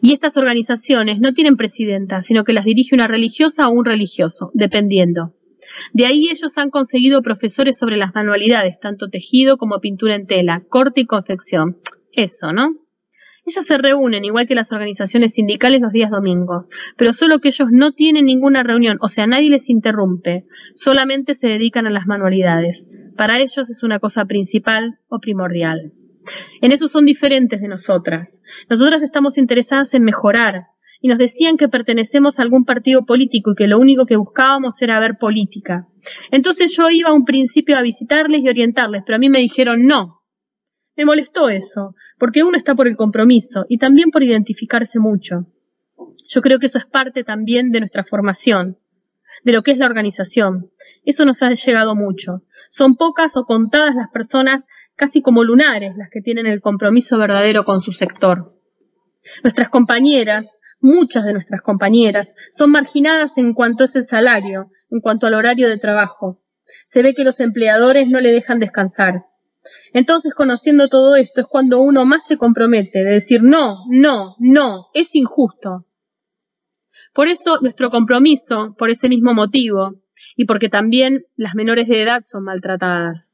[0.00, 4.50] Y estas organizaciones no tienen presidenta, sino que las dirige una religiosa o un religioso,
[4.54, 5.34] dependiendo.
[5.92, 10.62] De ahí ellos han conseguido profesores sobre las manualidades, tanto tejido como pintura en tela,
[10.68, 11.78] corte y confección.
[12.12, 12.85] Eso, ¿no?
[13.46, 16.66] Ellas se reúnen, igual que las organizaciones sindicales, los días domingos,
[16.96, 21.46] pero solo que ellos no tienen ninguna reunión, o sea, nadie les interrumpe, solamente se
[21.46, 22.88] dedican a las manualidades.
[23.16, 25.92] Para ellos es una cosa principal o primordial.
[26.60, 28.42] En eso son diferentes de nosotras.
[28.68, 30.64] Nosotras estamos interesadas en mejorar,
[31.00, 34.80] y nos decían que pertenecemos a algún partido político y que lo único que buscábamos
[34.82, 35.86] era ver política.
[36.30, 39.82] Entonces yo iba a un principio a visitarles y orientarles, pero a mí me dijeron
[39.84, 40.15] no.
[40.96, 45.46] Me molestó eso, porque uno está por el compromiso y también por identificarse mucho.
[46.28, 48.78] Yo creo que eso es parte también de nuestra formación,
[49.44, 50.70] de lo que es la organización.
[51.04, 52.42] Eso nos ha llegado mucho.
[52.70, 57.64] Son pocas o contadas las personas, casi como lunares, las que tienen el compromiso verdadero
[57.64, 58.54] con su sector.
[59.42, 65.26] Nuestras compañeras, muchas de nuestras compañeras, son marginadas en cuanto es el salario, en cuanto
[65.26, 66.40] al horario de trabajo.
[66.84, 69.26] Se ve que los empleadores no le dejan descansar.
[69.92, 74.88] Entonces, conociendo todo esto, es cuando uno más se compromete de decir no, no, no,
[74.94, 75.86] es injusto.
[77.12, 80.02] Por eso nuestro compromiso, por ese mismo motivo,
[80.36, 83.32] y porque también las menores de edad son maltratadas.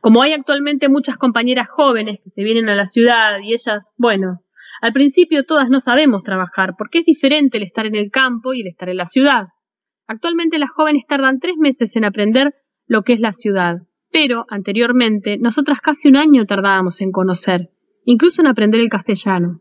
[0.00, 4.42] Como hay actualmente muchas compañeras jóvenes que se vienen a la ciudad y ellas, bueno,
[4.80, 8.62] al principio todas no sabemos trabajar porque es diferente el estar en el campo y
[8.62, 9.48] el estar en la ciudad.
[10.06, 12.54] Actualmente las jóvenes tardan tres meses en aprender
[12.86, 17.70] lo que es la ciudad, pero anteriormente nosotras casi un año tardábamos en conocer,
[18.04, 19.60] incluso en aprender el castellano.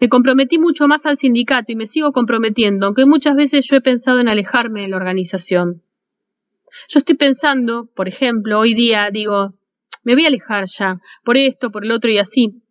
[0.00, 3.80] Me comprometí mucho más al sindicato y me sigo comprometiendo, aunque muchas veces yo he
[3.80, 5.82] pensado en alejarme de la organización.
[6.88, 9.54] Yo estoy pensando, por ejemplo, hoy día digo,
[10.04, 12.62] me voy a alejar ya, por esto, por el otro y así.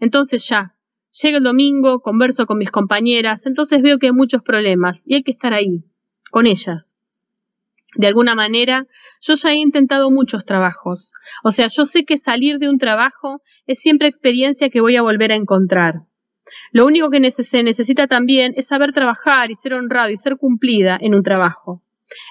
[0.00, 0.74] Entonces ya,
[1.22, 5.22] llega el domingo, converso con mis compañeras, entonces veo que hay muchos problemas y hay
[5.22, 5.84] que estar ahí,
[6.30, 6.96] con ellas.
[7.96, 8.86] De alguna manera,
[9.20, 11.12] yo ya he intentado muchos trabajos.
[11.42, 15.02] O sea, yo sé que salir de un trabajo es siempre experiencia que voy a
[15.02, 16.02] volver a encontrar.
[16.72, 20.98] Lo único que se necesita también es saber trabajar y ser honrado y ser cumplida
[21.00, 21.82] en un trabajo.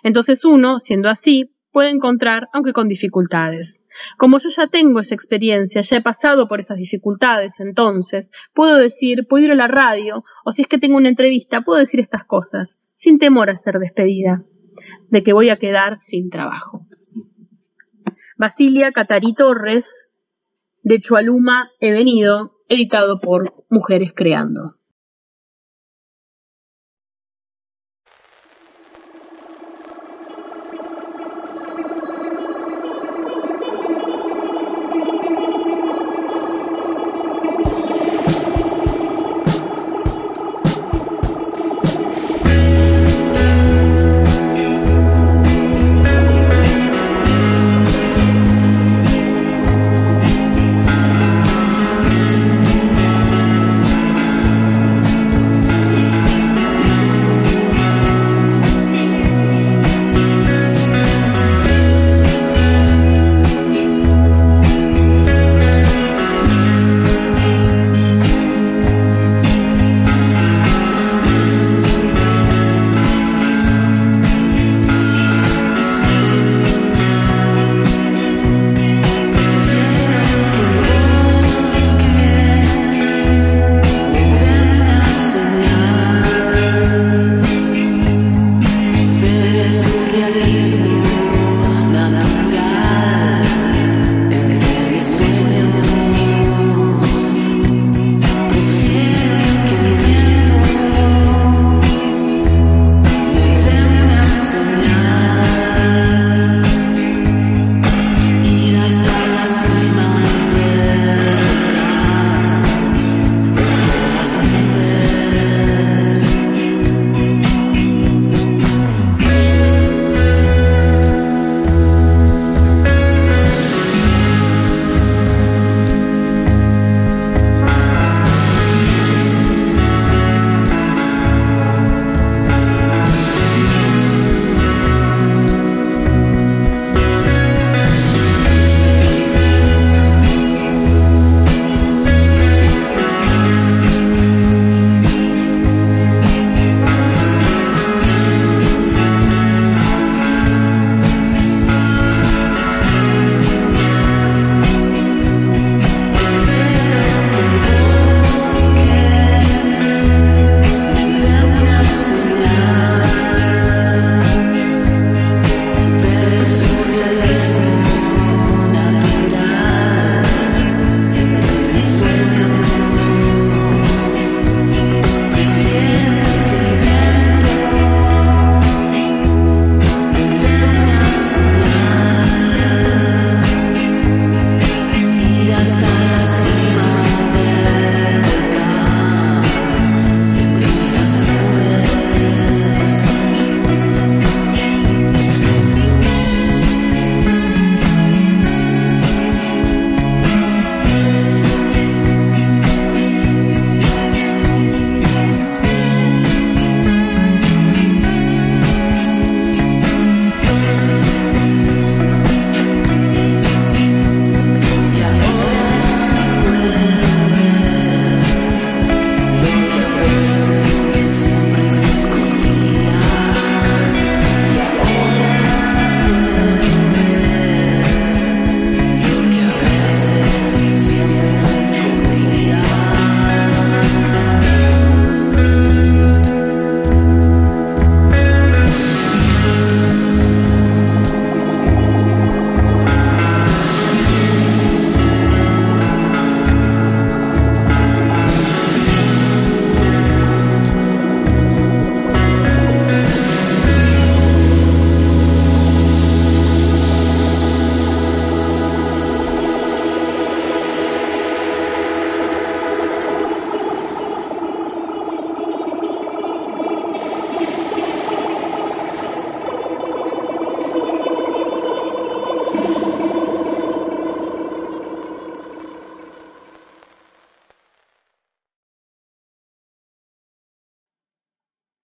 [0.04, 3.84] Entonces uno, siendo así, puede encontrar, aunque con dificultades.
[4.18, 9.26] Como yo ya tengo esa experiencia, ya he pasado por esas dificultades, entonces puedo decir,
[9.28, 12.24] puedo ir a la radio, o si es que tengo una entrevista, puedo decir estas
[12.24, 14.44] cosas, sin temor a ser despedida,
[15.10, 16.86] de que voy a quedar sin trabajo.
[18.38, 20.10] Basilia Catari Torres,
[20.82, 24.79] de Chualuma he venido, editado por Mujeres Creando.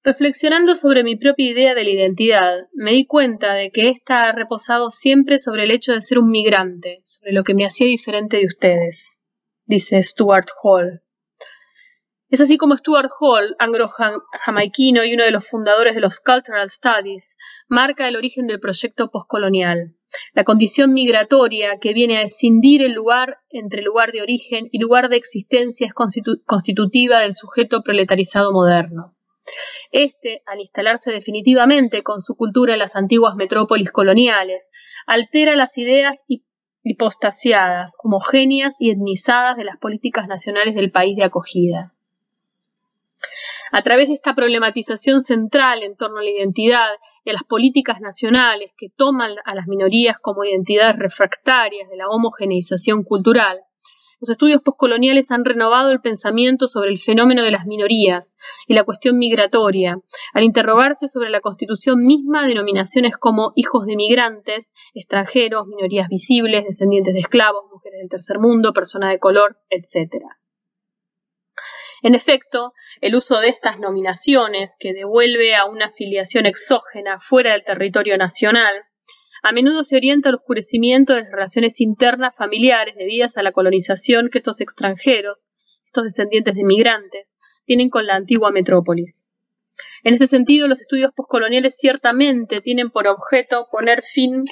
[0.06, 4.34] Reflexionando sobre mi propia idea de la identidad, me di cuenta de que ésta ha
[4.34, 8.38] reposado siempre sobre el hecho de ser un migrante, sobre lo que me hacía diferente
[8.38, 9.20] de ustedes,
[9.66, 11.02] dice Stuart Hall.
[12.30, 17.36] Es así como Stuart Hall, anglo-jamaiquino y uno de los fundadores de los Cultural Studies,
[17.68, 19.96] marca el origen del proyecto postcolonial,
[20.36, 25.10] la condición migratoria que viene a escindir el lugar entre lugar de origen y lugar
[25.10, 29.15] de existencia constitutiva del sujeto proletarizado moderno.
[29.92, 34.70] Este, al instalarse definitivamente con su cultura en las antiguas metrópolis coloniales,
[35.06, 36.24] altera las ideas
[36.84, 41.94] hipostasiadas, homogéneas y etnizadas de las políticas nacionales del país de acogida.
[43.72, 46.88] A través de esta problematización central en torno a la identidad
[47.24, 52.08] y a las políticas nacionales que toman a las minorías como identidades refractarias de la
[52.08, 53.62] homogeneización cultural,
[54.26, 58.84] los estudios postcoloniales han renovado el pensamiento sobre el fenómeno de las minorías y la
[58.84, 60.00] cuestión migratoria,
[60.34, 66.64] al interrogarse sobre la constitución misma de denominaciones como hijos de migrantes, extranjeros, minorías visibles,
[66.64, 70.24] descendientes de esclavos, mujeres del tercer mundo, personas de color, etc.
[72.02, 77.62] En efecto, el uso de estas nominaciones, que devuelve a una filiación exógena fuera del
[77.62, 78.86] territorio nacional,
[79.46, 84.30] a menudo se orienta al oscurecimiento de las relaciones internas familiares debidas a la colonización
[84.32, 85.50] que estos extranjeros,
[85.86, 89.28] estos descendientes de migrantes, tienen con la antigua metrópolis.
[90.04, 94.46] En este sentido, los estudios postcoloniales ciertamente tienen por objeto poner fin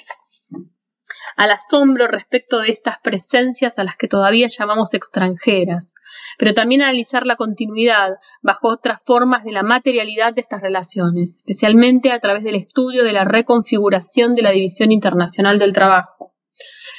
[1.35, 5.93] al asombro respecto de estas presencias a las que todavía llamamos extranjeras,
[6.37, 12.11] pero también analizar la continuidad bajo otras formas de la materialidad de estas relaciones, especialmente
[12.11, 16.33] a través del estudio de la reconfiguración de la división internacional del trabajo,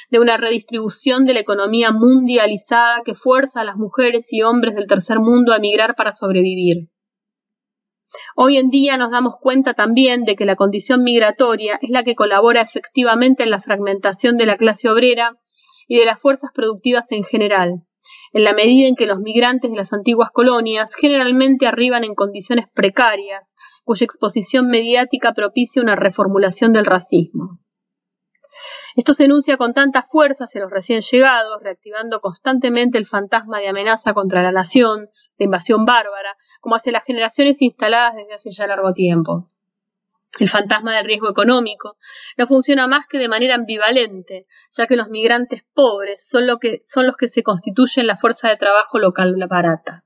[0.09, 4.87] de una redistribución de la economía mundializada que fuerza a las mujeres y hombres del
[4.87, 6.89] tercer mundo a emigrar para sobrevivir.
[8.35, 12.15] Hoy en día nos damos cuenta también de que la condición migratoria es la que
[12.15, 15.37] colabora efectivamente en la fragmentación de la clase obrera
[15.87, 17.83] y de las fuerzas productivas en general,
[18.33, 22.65] en la medida en que los migrantes de las antiguas colonias generalmente arriban en condiciones
[22.73, 27.59] precarias, cuya exposición mediática propicia una reformulación del racismo.
[28.95, 33.67] Esto se enuncia con tanta fuerza hacia los recién llegados, reactivando constantemente el fantasma de
[33.67, 38.65] amenaza contra la nación, de invasión bárbara, como hacia las generaciones instaladas desde hace ya
[38.65, 39.51] largo tiempo.
[40.39, 41.95] El fantasma del riesgo económico
[42.37, 46.45] no funciona más que de manera ambivalente, ya que los migrantes pobres son,
[46.83, 50.05] son los que se constituyen la fuerza de trabajo local barata.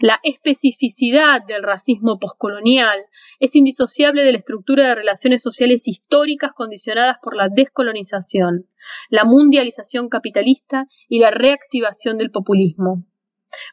[0.00, 2.98] La especificidad del racismo poscolonial
[3.38, 8.68] es indisociable de la estructura de relaciones sociales históricas condicionadas por la descolonización,
[9.08, 13.04] la mundialización capitalista y la reactivación del populismo.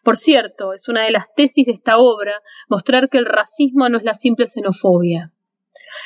[0.04, 3.98] Por cierto, es una de las tesis de esta obra mostrar que el racismo no
[3.98, 5.32] es la simple xenofobia.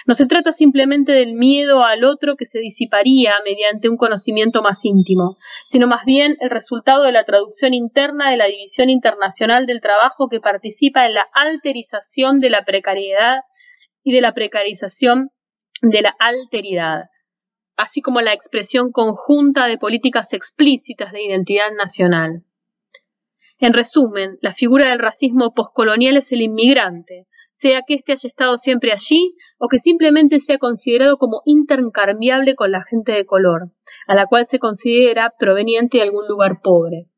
[0.05, 4.83] No se trata simplemente del miedo al otro que se disiparía mediante un conocimiento más
[4.85, 9.81] íntimo, sino más bien el resultado de la traducción interna de la División Internacional del
[9.81, 13.41] Trabajo que participa en la alterización de la precariedad
[14.03, 15.31] y de la precarización
[15.81, 17.05] de la alteridad,
[17.77, 22.43] así como la expresión conjunta de políticas explícitas de identidad nacional.
[23.61, 28.55] En resumen, la figura del racismo postcolonial es el inmigrante, sea que éste haya estado
[28.55, 33.73] siempre allí o que simplemente sea considerado como intercambiable con la gente de color,
[34.07, 37.09] a la cual se considera proveniente de algún lugar pobre.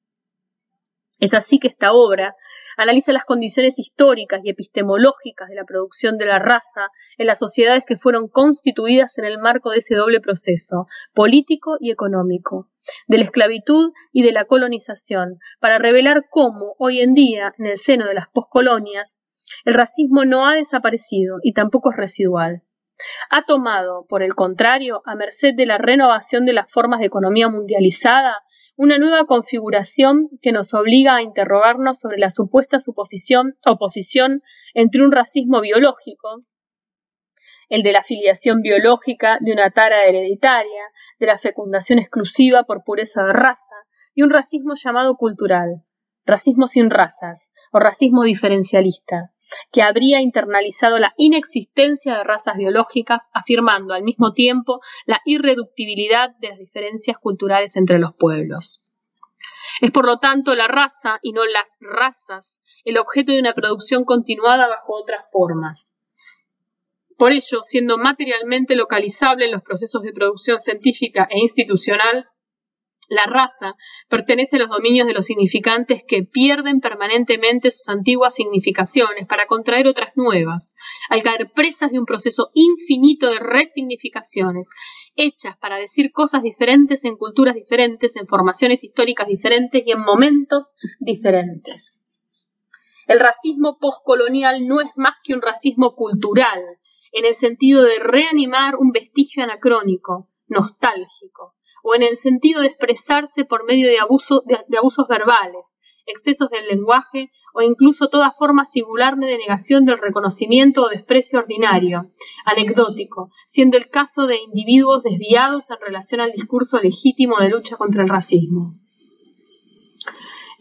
[1.22, 2.36] Es así que esta obra
[2.78, 6.88] analiza las condiciones históricas y epistemológicas de la producción de la raza
[7.20, 11.92] en las sociedades que fueron constituidas en el marco de ese doble proceso, político y
[11.92, 12.72] económico,
[13.06, 17.78] de la esclavitud y de la colonización, para revelar cómo, hoy en día, en el
[17.78, 19.20] seno de las poscolonias,
[19.64, 22.64] el racismo no ha desaparecido y tampoco es residual.
[23.30, 27.48] Ha tomado, por el contrario, a merced de la renovación de las formas de economía
[27.48, 28.40] mundializada,
[28.82, 34.42] una nueva configuración que nos obliga a interrogarnos sobre la supuesta suposición, oposición
[34.74, 36.40] entre un racismo biológico,
[37.70, 40.82] el de la filiación biológica de una tara hereditaria,
[41.20, 43.76] de la fecundación exclusiva por pureza de raza,
[44.16, 45.84] y un racismo llamado cultural,
[46.26, 49.32] racismo sin razas o racismo diferencialista,
[49.72, 56.50] que habría internalizado la inexistencia de razas biológicas, afirmando al mismo tiempo la irreductibilidad de
[56.50, 58.82] las diferencias culturales entre los pueblos.
[59.80, 64.04] Es por lo tanto la raza y no las razas el objeto de una producción
[64.04, 65.96] continuada bajo otras formas.
[67.18, 72.28] Por ello, siendo materialmente localizable en los procesos de producción científica e institucional,
[73.12, 73.76] La raza
[74.08, 79.86] pertenece a los dominios de los significantes que pierden permanentemente sus antiguas significaciones para contraer
[79.88, 80.74] otras nuevas,
[81.10, 84.70] al caer presas de un proceso infinito de resignificaciones,
[85.18, 90.78] hechas para decir cosas diferentes en culturas diferentes, en formaciones históricas diferentes y en momentos
[91.02, 92.02] diferentes.
[93.08, 96.64] El racismo postcolonial no es más que un racismo cultural,
[97.12, 103.46] en el sentido de reanimar un vestigio anacrónico, nostálgico, o en el sentido de expresarse
[103.46, 105.76] por medio de, abuso, de, abusos verbales,
[106.06, 112.12] excesos del lenguaje o incluso toda forma singular de negación del reconocimiento o desprecio ordinario,
[112.46, 118.04] anecdótico, siendo el caso de individuos desviados en relación al discurso legítimo de lucha contra
[118.04, 118.76] el racismo.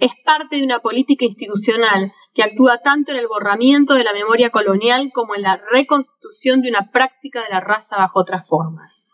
[0.00, 4.48] Es parte de una política institucional que actúa tanto en el borramiento de la memoria
[4.48, 9.09] colonial como en la reconstitución de una práctica de la raza bajo otras formas.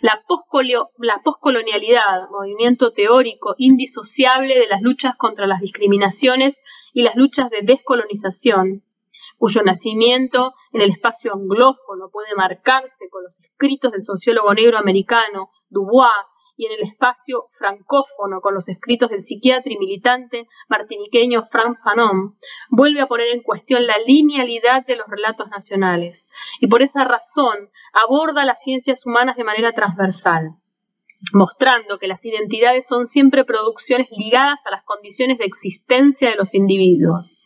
[0.00, 0.22] La,
[1.24, 6.60] poscolonialidad, movimiento teórico indisociable de las luchas contra las discriminaciones
[6.92, 8.84] y las luchas de descolonización,
[9.38, 15.50] cuyo nacimiento en el espacio anglófono puede marcarse con los escritos del sociólogo negro americano
[15.68, 16.12] Dubois
[16.58, 22.36] y en el espacio francófono con los escritos del psiquiatra y militante martiniqueño Frank Fanon,
[22.68, 26.28] vuelve a poner en cuestión la linealidad de los relatos nacionales
[26.60, 30.56] y por esa razón aborda las ciencias humanas de manera transversal
[31.32, 36.54] mostrando que las identidades son siempre producciones ligadas a las condiciones de existencia de los
[36.54, 37.38] individuos,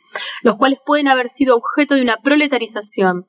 [0.42, 3.28] los cuales pueden haber sido objeto de una proletarización,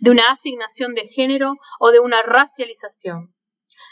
[0.00, 3.33] de una asignación de género o de una racialización.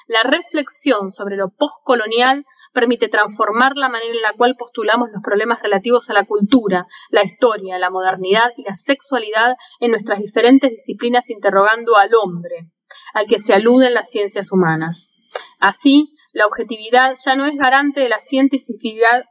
[0.07, 5.63] La reflexión sobre lo postcolonial permite transformar la manera en la cual postulamos los problemas
[5.63, 11.31] relativos a la cultura, la historia, la modernidad y la sexualidad en nuestras diferentes disciplinas
[11.31, 12.71] interrogando al hombre,
[13.15, 15.11] al que se aluden las ciencias humanas.
[15.59, 19.25] Así, la objetividad ya no es garante de la cientificidad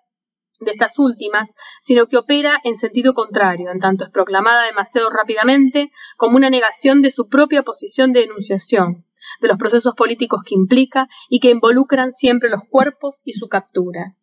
[0.61, 5.91] de estas últimas, sino que opera en sentido contrario, en tanto es proclamada demasiado rápidamente
[6.17, 9.05] como una negación de su propia posición de enunciación,
[9.41, 14.15] de los procesos políticos que implica y que involucran siempre los cuerpos y su captura.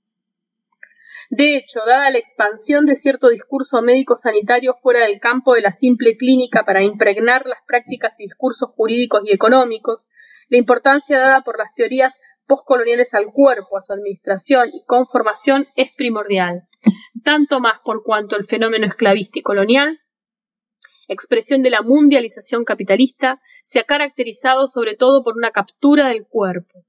[1.30, 6.16] De hecho, dada la expansión de cierto discurso médico-sanitario fuera del campo de la simple
[6.16, 10.08] clínica para impregnar las prácticas y discursos jurídicos y económicos,
[10.48, 12.16] la importancia dada por las teorías
[12.46, 16.66] postcoloniales al cuerpo, a su administración y conformación es primordial,
[17.22, 20.00] tanto más por cuanto el fenómeno esclavista colonial
[21.08, 26.84] expresión de la mundialización capitalista, se ha caracterizado sobre todo por una captura del cuerpo.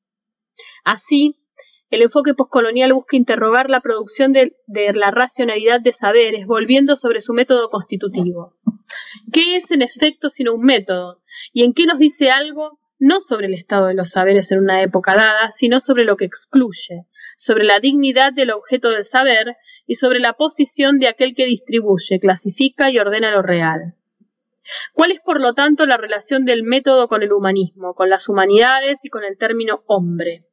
[0.83, 1.39] Así,
[1.89, 7.33] el enfoque postcolonial busca interrogar la producción de, la racionalidad de saberes, volviendo sobre su
[7.33, 8.55] método constitutivo.
[9.33, 11.21] ¿Qué es en efecto sino un método?
[11.51, 14.83] ¿Y en qué nos dice algo no sobre el estado de los saberes en una
[14.83, 17.05] época dada, sino sobre lo que excluye,
[17.37, 19.55] sobre la dignidad del objeto del saber
[19.87, 23.95] y sobre la posición de aquel que distribuye, clasifica y ordena lo real.
[24.93, 29.05] ¿Cuál es, por lo tanto, la relación del método con el humanismo, con las humanidades
[29.05, 30.48] y con el término hombre?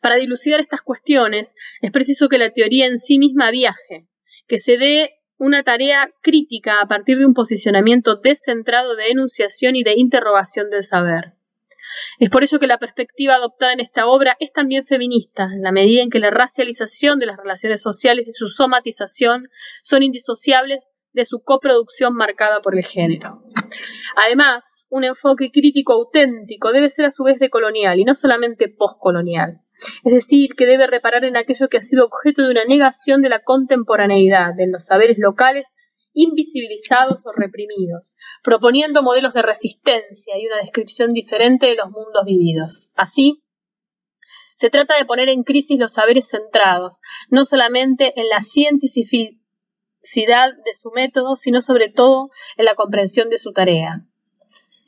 [0.00, 4.06] Para dilucidar estas cuestiones es preciso que la teoría en sí misma viaje,
[4.48, 9.82] que se dé una tarea crítica a partir de un posicionamiento descentrado de enunciación y
[9.82, 11.34] de interrogación del saber.
[12.18, 15.72] Es por ello que la perspectiva adoptada en esta obra es también feminista, en la
[15.72, 19.48] medida en que la racialización de las relaciones sociales y su somatización
[19.82, 23.42] son indisociables de su coproducción marcada por el género.
[24.16, 29.60] Además, un enfoque crítico auténtico debe ser a su vez decolonial y no solamente postcolonial.
[30.04, 33.28] Es decir, que debe reparar en aquello que ha sido objeto de una negación de
[33.28, 35.68] la contemporaneidad, de los saberes locales
[36.12, 42.92] invisibilizados o reprimidos, proponiendo modelos de resistencia y una descripción diferente de los mundos vividos.
[42.96, 43.42] Así,
[44.54, 47.00] se trata de poner en crisis los saberes centrados,
[47.30, 49.38] no solamente en la cientificidad
[50.02, 54.04] de su método, sino sobre todo en la comprensión de su tarea.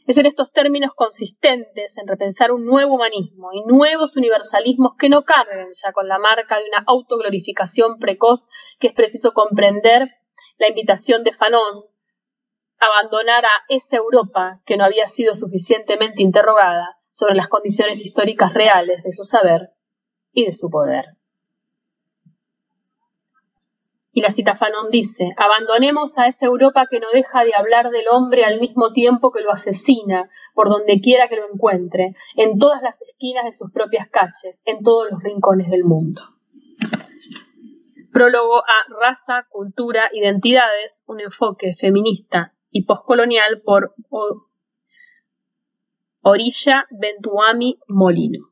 [0.06, 5.22] Es en estos términos consistentes en repensar un nuevo humanismo y nuevos universalismos que no
[5.22, 8.46] carguen ya con la marca de una autoglorificación precoz
[8.80, 10.10] que es preciso comprender
[10.58, 11.84] la invitación de Fanon
[12.80, 18.54] a abandonar a esa Europa que no había sido suficientemente interrogada sobre las condiciones históricas
[18.54, 19.70] reales de su saber
[20.32, 21.04] y de su poder.
[24.14, 28.08] Y la cita Fanon dice, abandonemos a esa Europa que no deja de hablar del
[28.08, 32.82] hombre al mismo tiempo que lo asesina, por donde quiera que lo encuentre, en todas
[32.82, 36.22] las esquinas de sus propias calles, en todos los rincones del mundo.
[38.12, 43.94] Prólogo a Raza, Cultura, Identidades, un enfoque feminista y postcolonial por
[46.20, 48.51] Orilla Bentuami Molino.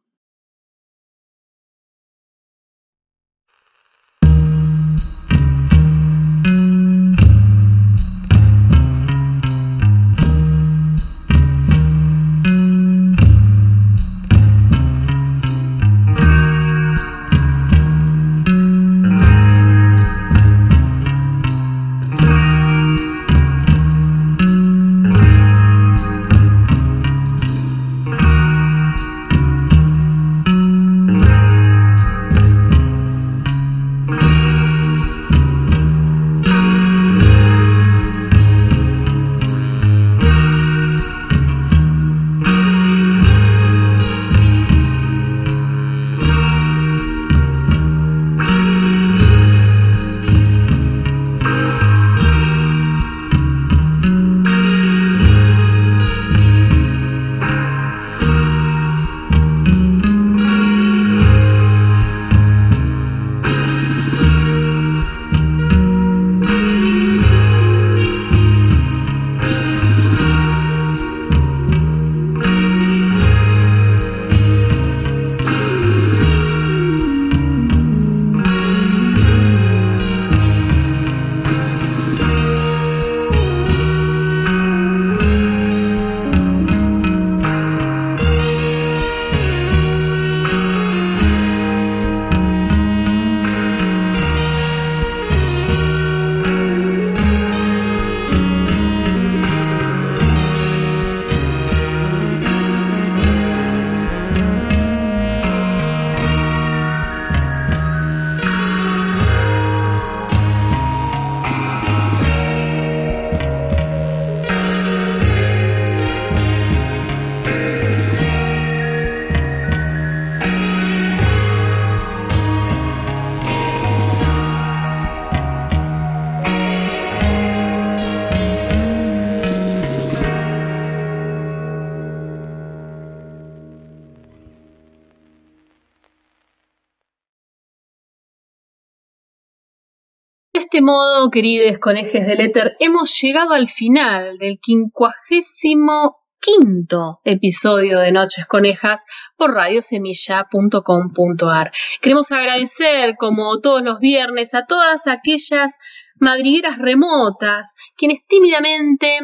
[140.81, 148.13] Este modo, queridos conejes del éter, hemos llegado al final del quincuagésimo quinto episodio de
[148.13, 149.05] Noches Conejas
[149.37, 151.71] por radiosemilla.com.ar.
[152.01, 155.77] Queremos agradecer, como todos los viernes, a todas aquellas
[156.19, 159.19] madrigueras remotas, quienes tímidamente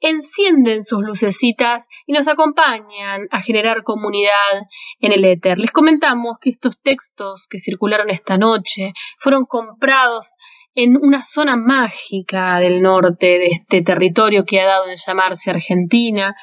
[0.00, 4.62] encienden sus lucecitas y nos acompañan a generar comunidad
[5.00, 5.58] en el éter.
[5.58, 10.36] Les comentamos que estos textos que circularon esta noche fueron comprados
[10.76, 16.36] en una zona mágica del norte de este territorio que ha dado en llamarse Argentina,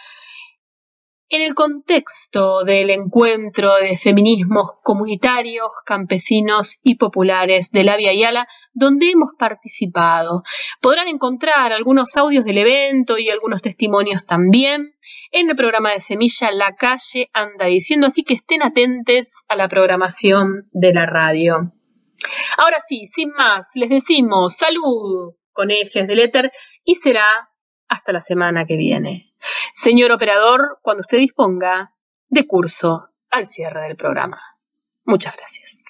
[1.30, 8.48] en el contexto del encuentro de feminismos comunitarios, campesinos y populares de la Via Yala,
[8.74, 10.42] donde hemos participado.
[10.82, 14.96] Podrán encontrar algunos audios del evento y algunos testimonios también
[15.32, 19.68] en el programa de Semilla La Calle Anda Diciendo, así que estén atentos a la
[19.68, 21.72] programación de la radio.
[22.58, 26.52] Ahora sí, sin más, les decimos salud con ejes del éter
[26.84, 27.50] y será
[27.88, 29.34] hasta la semana que viene.
[29.74, 31.94] Señor operador, cuando usted disponga,
[32.30, 34.42] de curso al cierre del programa.
[35.06, 35.86] Muchas gracias.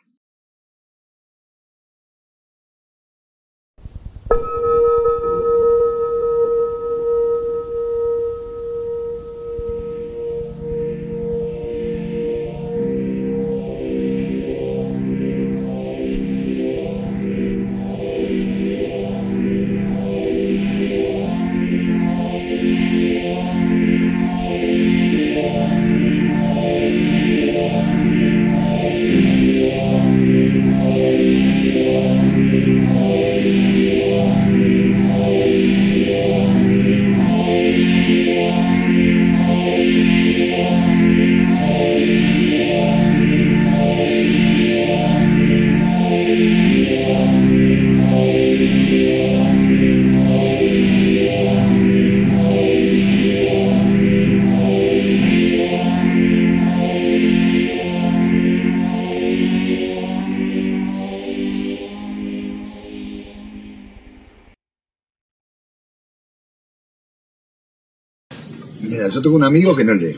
[68.89, 70.15] Yo tengo un amigo que no lee,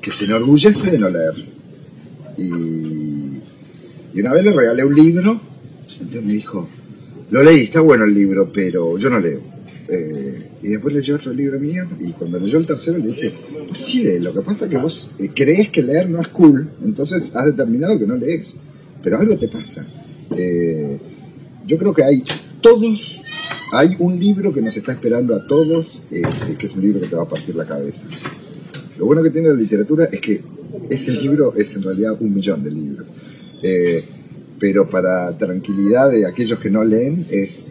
[0.00, 1.34] que se enorgullece de no leer.
[2.36, 3.38] Y,
[4.14, 5.40] y una vez le regalé un libro,
[6.00, 6.68] entonces me dijo,
[7.30, 9.40] lo leí, está bueno el libro, pero yo no leo.
[9.88, 13.34] Eh, y después leyó otro libro mío y cuando leyó el tercero le dije,
[13.68, 16.28] pues sí lee, lo que pasa es que vos eh, crees que leer no es
[16.28, 18.56] cool, entonces has determinado que no lees,
[19.02, 19.86] pero algo te pasa.
[20.34, 20.98] Eh,
[21.66, 22.22] yo creo que hay
[22.62, 23.24] todos
[23.74, 26.22] hay un libro que nos está esperando a todos, eh,
[26.56, 28.06] que es un libro que te va a partir la cabeza.
[28.96, 30.42] Lo bueno que tiene la literatura es que
[30.88, 33.08] ese libro es en realidad un millón de libros.
[33.64, 34.04] Eh,
[34.60, 37.66] pero para tranquilidad de aquellos que no leen, es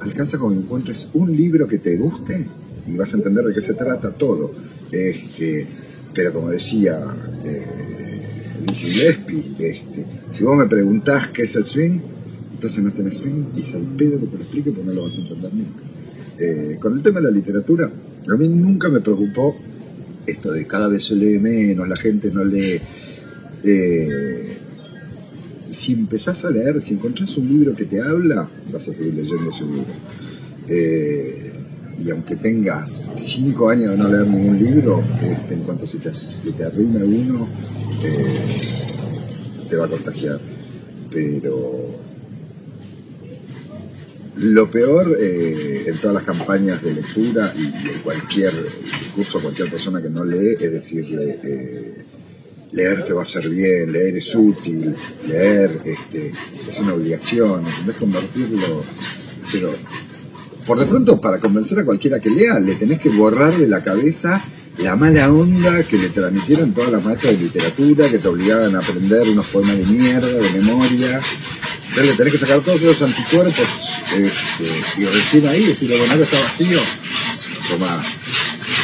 [0.00, 2.46] alcanza con que encuentres un libro que te guste
[2.86, 4.50] y vas a entender de qué se trata todo.
[4.90, 5.66] Este,
[6.14, 6.98] pero como decía
[7.44, 12.00] eh, Gillespie, este, si vos me preguntás qué es el swing,
[12.62, 15.02] entonces no tenés swing y es al pedo que te lo explique porque no lo
[15.02, 15.82] vas a entender nunca.
[16.38, 17.90] Eh, con el tema de la literatura,
[18.28, 19.56] a mí nunca me preocupó
[20.24, 22.80] esto de cada vez se lee menos, la gente no lee.
[23.64, 24.58] Eh,
[25.70, 29.50] si empezás a leer, si encontrás un libro que te habla, vas a seguir leyendo
[29.50, 29.94] ese libro.
[30.68, 31.52] Eh,
[31.98, 36.14] y aunque tengas cinco años de no leer ningún libro, este, en cuanto se te,
[36.14, 37.48] se te arrime uno,
[39.68, 40.40] te va a contagiar.
[41.10, 42.11] Pero
[44.36, 48.52] lo peor eh, en todas las campañas de lectura y, en cualquier
[48.82, 52.04] discurso, cualquier persona que no lee, es decirle, eh,
[52.72, 54.94] leer te va a hacer bien, leer es útil,
[55.26, 56.32] leer este,
[56.68, 58.84] es una obligación, en vez de convertirlo...
[59.50, 59.74] Pero,
[60.64, 63.82] por de pronto, para convencer a cualquiera que lea, le tenés que borrar de la
[63.82, 64.40] cabeza
[64.78, 68.78] la mala onda que le transmitieron todas las maestras de literatura, que te obligaban a
[68.78, 71.20] aprender unos poemas de mierda, de memoria,
[71.92, 73.66] entonces le tenés que sacar todos esos anticuerpos
[74.16, 76.80] este, y recién ahí decirle, bueno, ahora está vacío.
[77.68, 78.02] Toma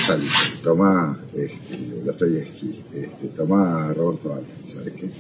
[0.05, 0.21] Sal,
[0.63, 5.11] toma este, Dostoyevsky, este, toma Roberto Alves, ¿sabes qué?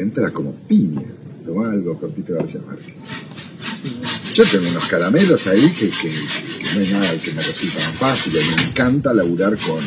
[0.00, 1.06] Entra como piña,
[1.46, 2.94] toma algo cortito García Márquez.
[4.34, 5.92] Yo tengo unos caramelos ahí que,
[6.74, 9.78] no hay nada que me resulta más fácil, me encanta laburar con,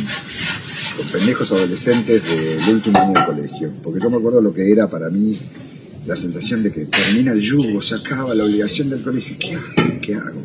[0.95, 4.89] con pendejos adolescentes del último año de colegio, porque yo me acuerdo lo que era
[4.89, 5.37] para mí
[6.05, 9.99] la sensación de que termina el yugo, se acaba la obligación del colegio, ¿qué hago?
[10.01, 10.43] ¿Qué hago?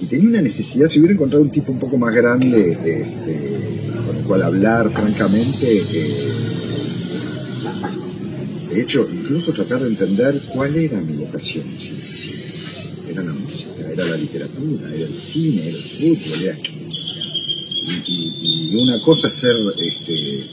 [0.00, 3.06] Y tenía una necesidad, si hubiera encontrado un tipo un poco más grande este,
[4.06, 6.32] con el cual hablar francamente, eh,
[8.70, 11.90] de hecho, incluso tratar de entender cuál era mi vocación, si,
[13.08, 16.56] era la literatura, era el cine, era el fútbol, era...
[18.06, 20.46] Y- y una cosa es ser este,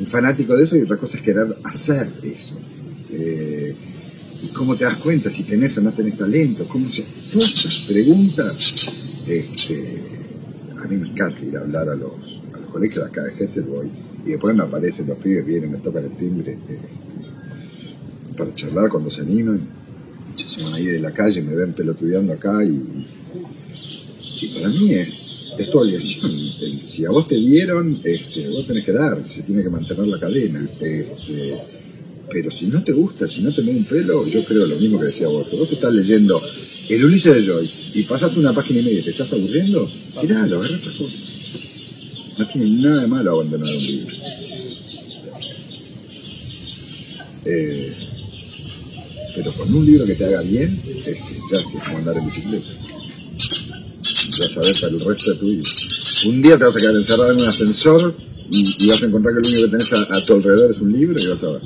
[0.00, 2.58] un fanático de eso y otra cosa es querer hacer eso.
[4.58, 6.66] Eh, ¿Y cómo te das cuenta si tenés o no tenés talento?
[6.68, 7.04] ¿Cómo se...
[7.32, 8.74] Todas esas preguntas,
[9.26, 10.02] este,
[10.76, 13.44] a mí me encanta ir a hablar a los, a los colegios de acá de
[13.44, 13.90] Hesselboy
[14.24, 16.78] y después me aparecen los pibes, vienen, me tocan el timbre este,
[18.36, 19.60] para charlar cuando se animan.
[20.34, 23.06] Se van ahí de la calle, me ven pelotudeando acá y,
[24.54, 26.30] para mí es, es tu obligación.
[26.84, 30.20] Si a vos te dieron, este, vos tenés que dar, se tiene que mantener la
[30.20, 30.68] cadena.
[30.80, 31.08] Este,
[32.30, 34.98] pero si no te gusta, si no te mueve un pelo, yo creo lo mismo
[35.00, 35.50] que decía vos.
[35.50, 36.40] Vos estás leyendo
[36.88, 40.58] el Ulises de Joyce y pasaste una página y media y te estás aburriendo, tiralo,
[40.58, 41.24] agarra otra cosa.
[42.38, 44.16] No tiene nada de malo abandonar un libro.
[47.44, 47.92] Eh,
[49.34, 52.68] pero con un libro que te haga bien, este, ya es como andar en bicicleta.
[54.38, 55.62] Ya sabes para el resto de tu vida.
[56.26, 58.14] Un día te vas a quedar encerrado en un ascensor
[58.50, 61.20] y, vas a encontrar que lo único que tenés a, tu alrededor es un libro
[61.20, 61.62] y vas a ver.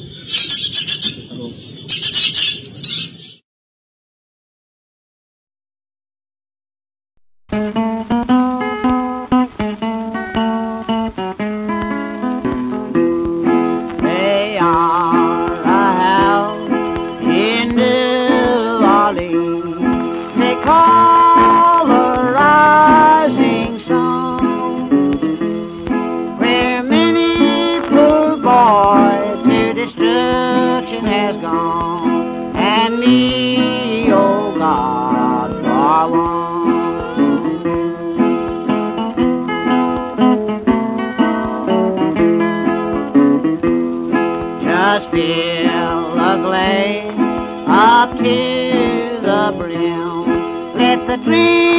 [51.13, 51.72] the dream.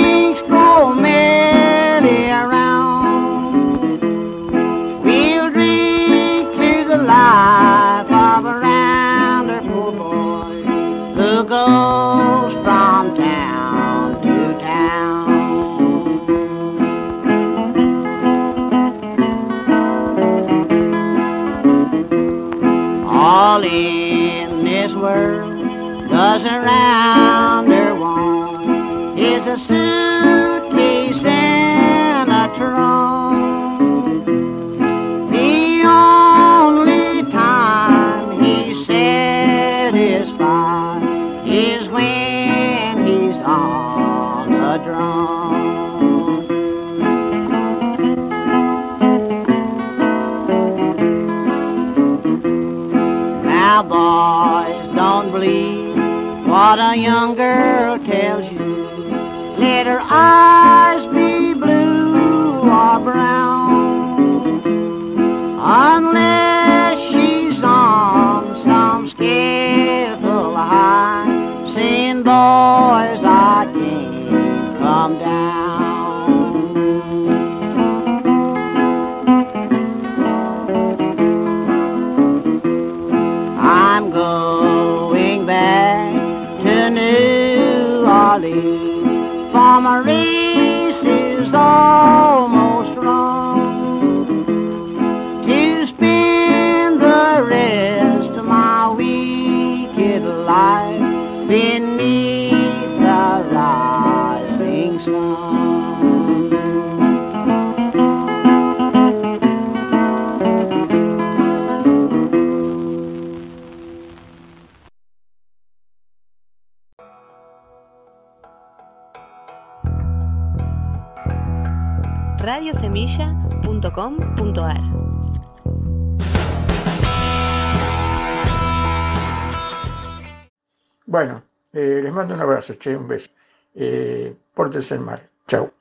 [131.73, 133.31] eh, les mando un abrazo, che, un beso.
[133.75, 135.21] Eh, pórtense mal.
[135.47, 135.73] Chau.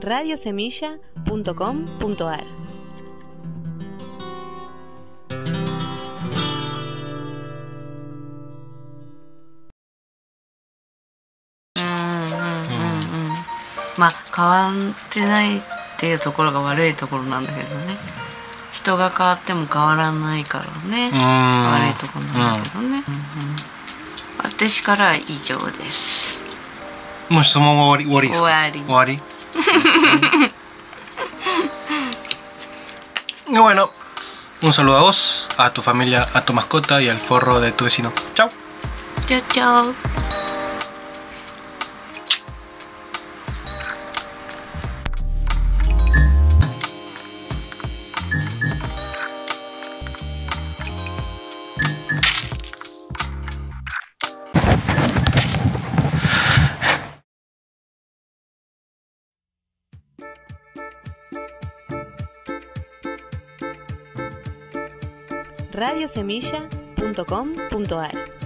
[0.00, 2.62] radiosemilla.com.ar
[13.98, 15.62] まあ変わってないっ
[15.98, 17.98] ていうところが悪いところなんだけどね
[18.86, 23.02] 人が変わっても変わらないからね悪いところなんだけどね、うんうん
[24.44, 26.40] 私からは以上です
[27.28, 29.64] もう質問は終わり終わりですか終わり終
[30.42, 30.52] わり
[33.52, 33.90] Y bueno,
[34.62, 37.84] un saludo a vos, a tu familia, a tu mascota y al forro de tu
[37.84, 38.10] vecino.
[38.34, 38.48] Chao.
[39.26, 40.25] Chao, chao.
[65.87, 68.36] radiosemilla.com.ar